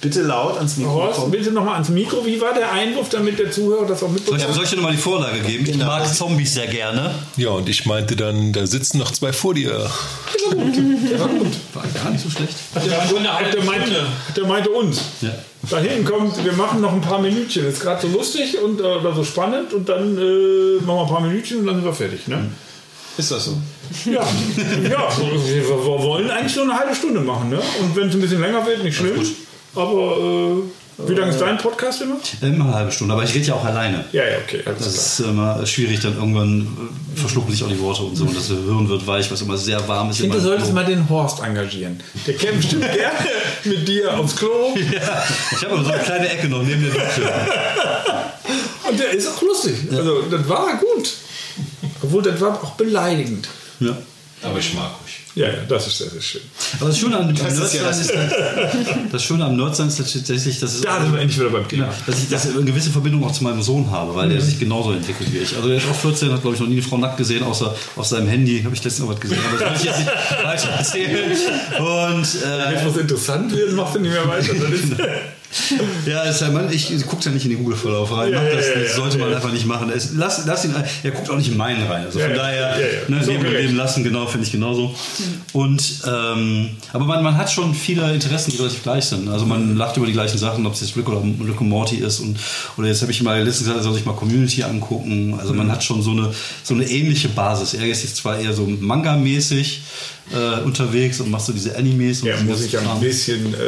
[0.00, 1.30] Bitte laut ans Horst, Mikrofon.
[1.30, 2.24] bitte nochmal ans Mikro.
[2.24, 4.40] Wie war der Einwurf, damit der Zuhörer das auch soll, mitbekommt?
[4.48, 5.66] ich, soll ich dir nochmal die Vorlage geben?
[5.66, 5.84] Ich Genau.
[5.84, 7.14] mag Zombies sehr gerne.
[7.36, 9.90] Ja, und ich meinte dann, da sitzen noch zwei vor dir.
[11.74, 12.54] War gar nicht so schlecht.
[12.74, 15.02] Der meinte, der, meinte, der meinte uns.
[15.20, 15.34] Ja.
[15.68, 17.66] Da hinten kommt, wir machen noch ein paar Minütchen.
[17.66, 21.08] Ist gerade so lustig und äh, oder so spannend und dann äh, machen wir ein
[21.08, 22.26] paar Minütchen und dann sind wir fertig.
[22.28, 22.50] Ne?
[23.18, 23.56] Ist das so?
[24.06, 24.22] Ja,
[24.88, 27.50] ja wir, wir wollen eigentlich nur eine halbe Stunde machen.
[27.50, 27.60] Ne?
[27.80, 29.20] Und wenn es ein bisschen länger wird, nicht schlimm.
[29.74, 30.62] Aber äh,
[31.06, 32.16] wie lange ist dein Podcast immer?
[32.42, 34.04] Immer eine halbe Stunde, aber ich rede ja auch alleine.
[34.12, 34.62] Ja, ja, okay.
[34.64, 35.04] Alles Das klar.
[35.06, 36.66] ist immer schwierig, dann irgendwann
[37.14, 39.86] verschlucken sich auch die Worte und so und das Hirn wird weich, was immer sehr
[39.88, 40.16] warm ist.
[40.16, 40.74] Ich finde, du solltest Klo.
[40.74, 42.00] mal den Horst engagieren.
[42.26, 43.28] Der käme bestimmt gerne
[43.64, 44.74] mit dir aufs Klo.
[44.76, 47.32] Ja, ich habe aber so eine kleine Ecke noch neben der Dusche.
[48.88, 49.74] Und der ist auch lustig.
[49.90, 51.12] Also, das war gut.
[52.02, 53.48] Obwohl, das war auch beleidigend.
[53.78, 53.96] Ja.
[54.42, 54.90] Aber ich mag.
[55.34, 56.40] Ja, ja, das ist, das ist schön.
[56.80, 58.32] Aber das Schöne am, am Das ist ja Nerdsein ist, halt,
[59.12, 61.84] das Schöne am ist tatsächlich, dass es Da sind wir endlich wieder beim Thema.
[61.84, 64.40] Genau, dass ich dass ich eine gewisse Verbindung auch zu meinem Sohn habe, weil der
[64.40, 65.54] sich genauso entwickelt wie ich.
[65.54, 67.74] Also der ist auch 14, hat glaube ich noch nie eine Frau nackt gesehen, außer
[67.96, 70.10] auf seinem Handy habe ich letztens noch was gesehen, aber das will ich jetzt nicht
[70.44, 71.30] weiter erzählen.
[71.78, 74.52] Und äh, Jetzt, was interessant wird, machst du nicht mehr weiter.
[76.06, 78.32] Ja, ist ja, man, ich gucke da nicht in den Google-Verlauf rein.
[78.32, 79.36] Ja, ja, das, ja, das ja, sollte man ja.
[79.36, 79.90] einfach nicht machen.
[79.94, 82.04] Es, lass, lass ihn, er guckt auch nicht in meinen rein.
[82.04, 83.08] Also von Ja, ja, daher, ja, ja.
[83.08, 84.94] Ne, So leben, leben lassen, genau, finde ich genauso.
[85.52, 89.28] Und ähm, aber man, man hat schon viele Interessen, die relativ gleich sind.
[89.28, 91.96] Also man lacht über die gleichen Sachen, ob es jetzt Rick oder Rick und Morty
[91.96, 92.38] ist und
[92.76, 95.34] oder jetzt habe ich mal letztens gesagt, soll sich mal Community angucken.
[95.38, 96.32] Also man hat schon so eine
[96.62, 97.74] so eine ähnliche Basis.
[97.74, 99.82] Er ist jetzt zwar eher so Manga-mäßig,
[100.32, 103.52] äh, unterwegs und machst so diese Animes und Ja, so muss ich ja ein bisschen
[103.54, 103.58] äh,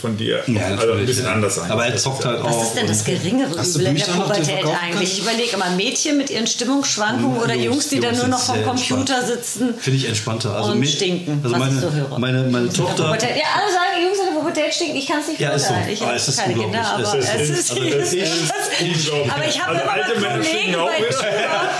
[0.00, 1.32] von dir, Ja, also ein bisschen ja.
[1.32, 1.70] anders sein.
[1.70, 2.60] Aber er zockt halt auch.
[2.60, 5.12] Was ist denn das geringere Übel in der Pubertät eigentlich?
[5.14, 8.62] Ich überlege immer Mädchen mit ihren Stimmungsschwankungen oder Jungs, Jungs, die dann nur noch vom
[8.64, 9.26] Computer entspannt.
[9.44, 9.74] sitzen.
[9.78, 10.54] Finde ich entspannter.
[10.56, 12.18] Also Und stinken, Also was meine, ich so höre.
[12.18, 13.04] Meine, meine In der Tochter.
[13.04, 13.10] Ja,
[13.54, 14.96] alle sagen, Jungs in der Pubertät stinken.
[14.96, 15.74] Ich kann es nicht Ja, ist so.
[15.90, 17.72] Ich habe ist keine Kinder, aber Es ist-.
[17.72, 21.04] Aber ich habe Also immer Kollegen bei.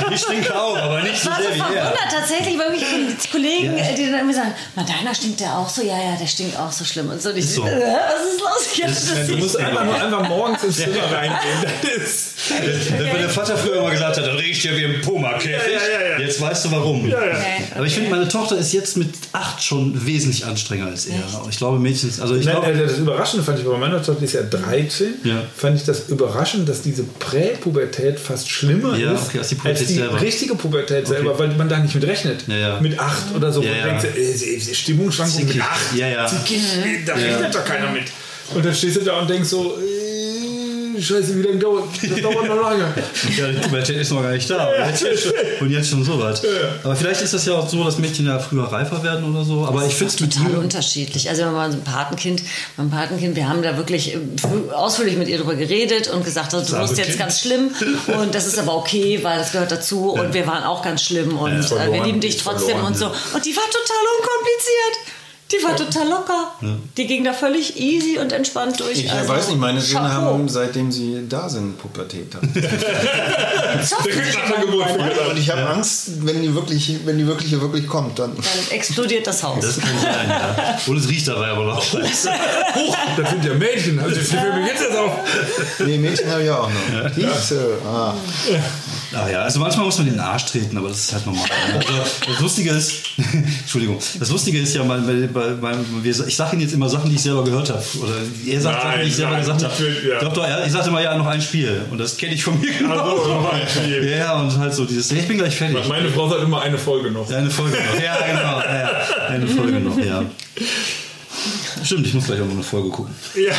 [0.14, 1.64] Ich stinke auch, aber nicht Ich so war so sehr wie er.
[1.66, 2.84] verwundert tatsächlich, weil mich
[3.30, 6.56] Kollegen, die dann immer sagen, na deiner stinkt der auch so, ja, ja, der stinkt
[6.58, 7.30] auch so schlimm und so.
[7.30, 7.64] Und ich, so.
[7.64, 8.72] äh, was ist los?
[8.74, 11.64] Ich hab Ist- das Du musst einfach nur einfach morgens ins Zimmer reingehen.
[11.82, 15.52] Das ist, Wenn der Vater früher immer gesagt hat, dann riecht ja wie ein Puma-Käfig.
[15.52, 16.24] Ja, ja, ja.
[16.24, 17.04] Jetzt weißt du warum.
[17.06, 17.16] Okay.
[17.74, 21.16] Aber ich finde, meine Tochter ist jetzt mit acht schon wesentlich anstrengender als er.
[21.50, 24.16] Ich glaube, Mädchen, also ich Nein, glaube, äh, das Überraschende fand ich bei meiner Tochter,
[24.20, 25.42] die ist ja 13, Ja.
[25.56, 29.88] fand ich das überraschend, dass diese Präpubertät fast schlimmer Ja, ist okay, als die Pubertät
[29.88, 30.20] die selber.
[30.20, 32.44] richtige Pubertät selber, weil man da nicht mit rechnet.
[32.46, 32.80] Ja, ja.
[32.80, 33.62] Mit 8 oder so.
[33.62, 33.98] Ja, ja.
[34.00, 35.96] du denkst, äh, Stimmungsschwankungen mit 8.
[35.96, 36.26] ja, ja.
[37.06, 38.04] Da rechnet doch keiner mit.
[38.54, 39.97] Und dann stehst du da und denkst so, äh,
[41.02, 42.20] scheiße, wie lange dauert das?
[42.22, 42.84] dauert noch lange.
[43.36, 44.68] ja, die Pubertät ist noch gar nicht da.
[45.60, 46.40] Und jetzt, schon- so weit.
[46.84, 49.66] Aber vielleicht ist das ja auch so, dass Mädchen ja früher reifer werden oder so.
[49.66, 50.58] Aber ich finde es mit total ihm.
[50.60, 51.28] unterschiedlich.
[51.28, 52.42] Also wenn man so ein Patenkind,
[52.76, 54.18] beim Patenkind, wir haben da wirklich äh,
[54.72, 57.18] ausführlich mit ihr drüber geredet und gesagt, also, du bist jetzt Kind.
[57.18, 57.70] ganz schlimm
[58.20, 61.36] und das ist aber okay, weil das gehört dazu und wir waren auch ganz schlimm
[61.36, 63.06] und äh, wir verloren, lieben dich trotzdem verloren, und so.
[63.06, 65.07] Und die war total unkompliziert.
[65.50, 66.52] Die war total locker.
[66.96, 68.98] Die ging da völlig easy und entspannt durch.
[68.98, 72.34] Ich Also, weiß nicht, meine Söhne haben, seitdem sie da sind, Pubertät.
[75.30, 78.34] Und ich habe Angst, wenn die wirklich, wenn die wirkliche wirklich kommt, dann.
[78.34, 79.64] Dann explodiert das Haus.
[79.64, 80.78] Das kann sein, ja.
[80.86, 81.82] Und es riecht dabei aber noch.
[81.92, 83.98] Huch, das sind ja Mädchen.
[84.00, 85.12] Also fällt mir jetzt erst auf.
[85.84, 87.10] Nee, Mädchen habe ich auch noch.
[87.16, 88.14] Diese, ah.
[89.14, 91.46] Ach ja, also manchmal muss man in den Arsch treten, aber das ist halt normal.
[91.74, 91.92] Also
[92.30, 92.92] das Lustige ist,
[93.60, 95.72] Entschuldigung, das Lustige ist ja, bei, bei, bei,
[96.04, 97.82] ich sage Ihnen jetzt immer Sachen, die ich selber gehört habe.
[98.02, 98.12] Oder
[98.46, 99.74] er sagt Sachen, die ich selber nein, gesagt habe.
[100.10, 100.20] ja.
[100.20, 101.80] Doch, doch, er- ich sagte mal, ja, noch ein Spiel.
[101.90, 102.94] Und das kenne ich von mir genau.
[102.98, 104.08] Ach so, noch ein Spiel.
[104.18, 105.88] Ja, und halt so dieses, ich bin gleich fertig.
[105.88, 107.30] Meine Frau sagt immer eine Folge noch.
[107.30, 108.02] Ja, eine Folge noch.
[108.02, 108.58] Ja, genau.
[108.60, 109.26] Ja.
[109.28, 110.22] Eine Folge noch, ja.
[111.84, 113.14] Stimmt, ich muss gleich auch noch eine Folge gucken.
[113.34, 113.52] Ja,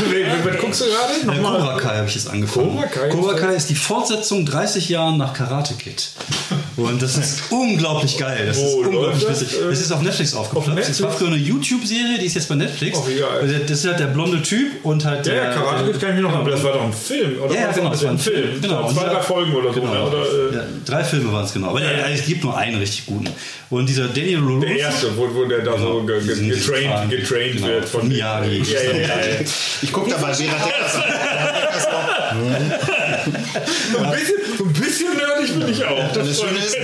[0.44, 1.14] was guckst du gerade?
[1.22, 1.60] Ja, Nochmal.
[1.60, 2.70] Cobra Kai habe ich jetzt angefangen.
[2.76, 3.10] Cobra Kai?
[3.10, 6.10] Cobra Kai ist die Fortsetzung 30 Jahren nach Karate Kid.
[6.78, 8.46] Und das ist unglaublich geil.
[8.48, 9.48] Das ist unglaublich witzig.
[9.70, 10.34] Das ist auf Netflix.
[10.34, 10.88] Netflix?
[10.88, 12.98] Das war früher eine YouTube-Serie, die ist jetzt bei Netflix.
[12.98, 13.64] Oh, geil.
[13.68, 15.36] Das ist halt der blonde Typ und halt der.
[15.36, 16.46] ja, Karate Kid kann ich mich noch an.
[16.50, 17.54] Das war doch ein Film, oder?
[17.54, 18.44] Ja, genau, das war ein Film.
[18.44, 18.62] Film.
[18.62, 18.92] Genau.
[18.92, 19.82] Zwei, drei Folgen oder so.
[19.82, 20.10] Genau.
[20.10, 20.16] ne?
[20.16, 20.58] Äh,
[20.90, 21.70] drei Filme waren es genau.
[21.70, 23.30] Aber es gibt nur einen richtig guten.
[23.70, 24.60] Und dieser Daniel LaRusso.
[24.62, 27.86] der erste, wo, der da so ge, ge, Diesen- diesen getraint, getraint Genau, wird.
[27.90, 28.64] von Miyagi.
[28.64, 29.40] Ja, ja, ja.
[29.82, 30.94] Ich gucke dabei, während Deckers
[33.92, 36.12] So ein bisschen, so ein bisschen nerdig bin ich auch.
[36.14, 36.78] Das das Schöne ist,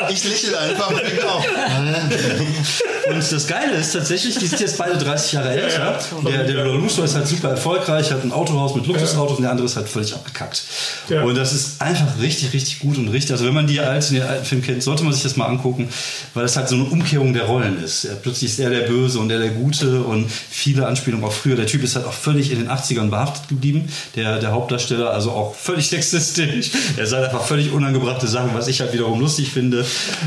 [0.10, 1.44] ich lächle einfach und denke auch.
[3.10, 5.98] Und das Geile ist tatsächlich, die sind jetzt beide 30 Jahre älter.
[6.26, 9.66] Der, der Lolusso ist halt super erfolgreich, hat ein Autohaus mit Luxusautos und der andere
[9.66, 10.62] ist halt völlig abgekackt.
[11.08, 11.22] Ja.
[11.22, 13.32] Und das ist einfach richtig, richtig gut und richtig.
[13.32, 15.88] Also wenn man die alten, den alten Film kennt, sollte man sich das mal angucken,
[16.34, 18.04] weil es halt so eine Umkehrung der Rollen ist.
[18.04, 21.56] Ja, plötzlich ist er der Böse und er der Gute und viele Anspielungen auch früher.
[21.56, 25.32] Der Typ ist halt auch völlig in den 80ern behaftet geblieben, der, der Hauptdarsteller, also
[25.32, 26.70] auch völlig sexistisch.
[26.96, 29.84] Er sagt einfach völlig unangebrachte Sachen, was ich halt wiederum lustig finde,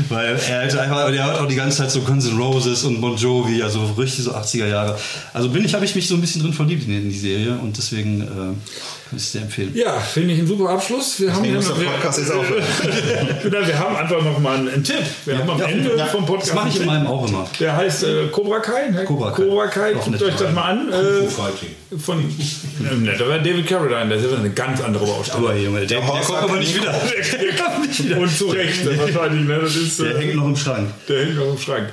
[0.08, 3.00] weil er halt einfach, der hört auch die ganze Zeit so Guns N' Roses und
[3.00, 4.98] Bon Jovi, also richtig so 80er Jahre.
[5.32, 7.76] Also bin ich, habe ich mich so ein bisschen drin verliebt in, die Serie und
[7.76, 9.72] deswegen äh, es sehr empfehlen.
[9.74, 11.20] Ja, finde ich einen super Abschluss.
[11.20, 12.62] Wir haben, Deswegen muss noch, der Podcast jetzt aufhören.
[13.42, 15.04] wir, wir haben einfach noch mal einen, einen Tipp.
[15.24, 17.48] Wir haben am Ja, Ende ja, vom Podcast Das mache ich in meinem auch immer.
[17.60, 18.90] Der heißt äh, Cobra Kai.
[18.90, 19.04] Ne?
[19.04, 19.42] Cobra Kai.
[19.42, 19.92] Cobra Kai.
[19.92, 20.92] Guckt euch das mal an.
[20.92, 24.14] Äh, von äh, ne, da war David Carradine.
[24.14, 25.38] Das ist ja eine ganz andere Baustelle.
[25.38, 26.92] Aber Junge, der, der, Horst kommt aber nicht wieder.
[26.92, 28.18] Der kommt nicht wieder.
[28.18, 29.46] Und zu Recht, wahrscheinlich.
[29.46, 29.58] Ne?
[29.60, 30.88] Das ist, Der äh, hängt noch im Schrank.
[31.08, 31.88] der hängt noch im Schrank.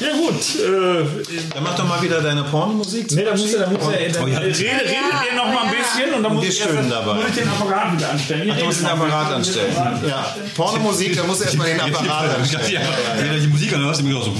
[0.00, 0.40] Ja gut.
[0.60, 1.24] Äh,
[1.54, 3.10] Dann mach doch mal wieder deine Pornomusik.
[3.12, 4.38] ne, da muss er, da muss er, dann Oh, ja.
[4.38, 4.90] redet, redet
[5.30, 7.14] ihr noch mal ein bisschen und dann muss ich erst das- dabei.
[7.14, 8.48] muss ich den Apparat wieder anstellen.
[8.48, 9.72] Ihr Du musst den Apparat anstellen.
[10.06, 12.64] Ja, Pornomusik, da musst du erstmal den Apparat anstellen.
[12.72, 12.80] Ja,
[13.24, 14.32] Wieder die Musik an, dann hörst du mich auch so.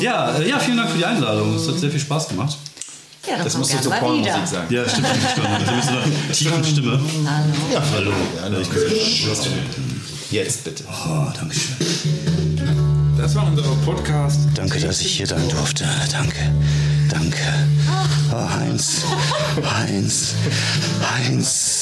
[0.00, 1.56] Ja, äh, ja, vielen Dank für die Einladung.
[1.56, 2.56] Es hat sehr viel Spaß gemacht.
[3.28, 4.46] Ja, Das komm musst du zur wieder.
[4.46, 4.72] sagen.
[4.72, 5.06] Ja, stimmt.
[5.32, 6.32] stimmt.
[6.32, 7.00] Tiefen Stimme.
[7.72, 8.12] Ja, Hallo.
[8.42, 8.56] hallo.
[10.30, 10.84] Jetzt bitte.
[10.88, 12.47] Oh, danke schön.
[13.28, 14.40] Das war unser Podcast.
[14.54, 15.84] Danke, dass ich hier sein durfte.
[16.10, 16.50] Danke.
[17.10, 17.36] Danke.
[18.32, 19.02] Oh, Heinz.
[19.62, 20.34] Heinz.
[21.02, 21.78] Heinz.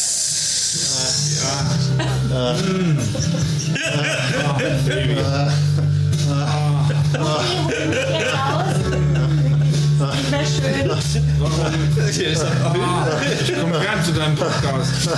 [7.68, 8.36] Die
[10.62, 12.12] Wäsche schön.
[12.12, 12.44] Hier ist.
[13.42, 15.09] Ich komme gern zu deinem Podcast.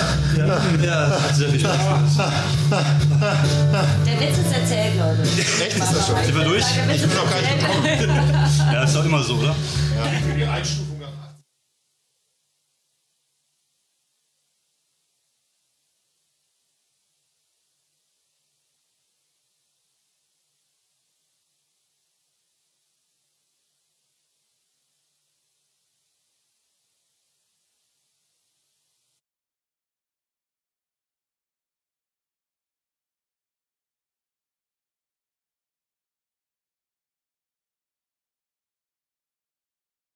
[0.85, 1.77] Ja, hat sehr viel Spaß.
[4.07, 5.23] Der Witz ist erzählt, Leute.
[5.23, 6.17] Echt ist das schon?
[6.25, 6.65] Sind wir durch?
[6.89, 8.11] Witz ist noch gar nicht erzählt.
[8.73, 9.49] Ja, ist doch immer so, oder?
[9.49, 9.55] Ja.
[10.37, 10.98] Die Einstufung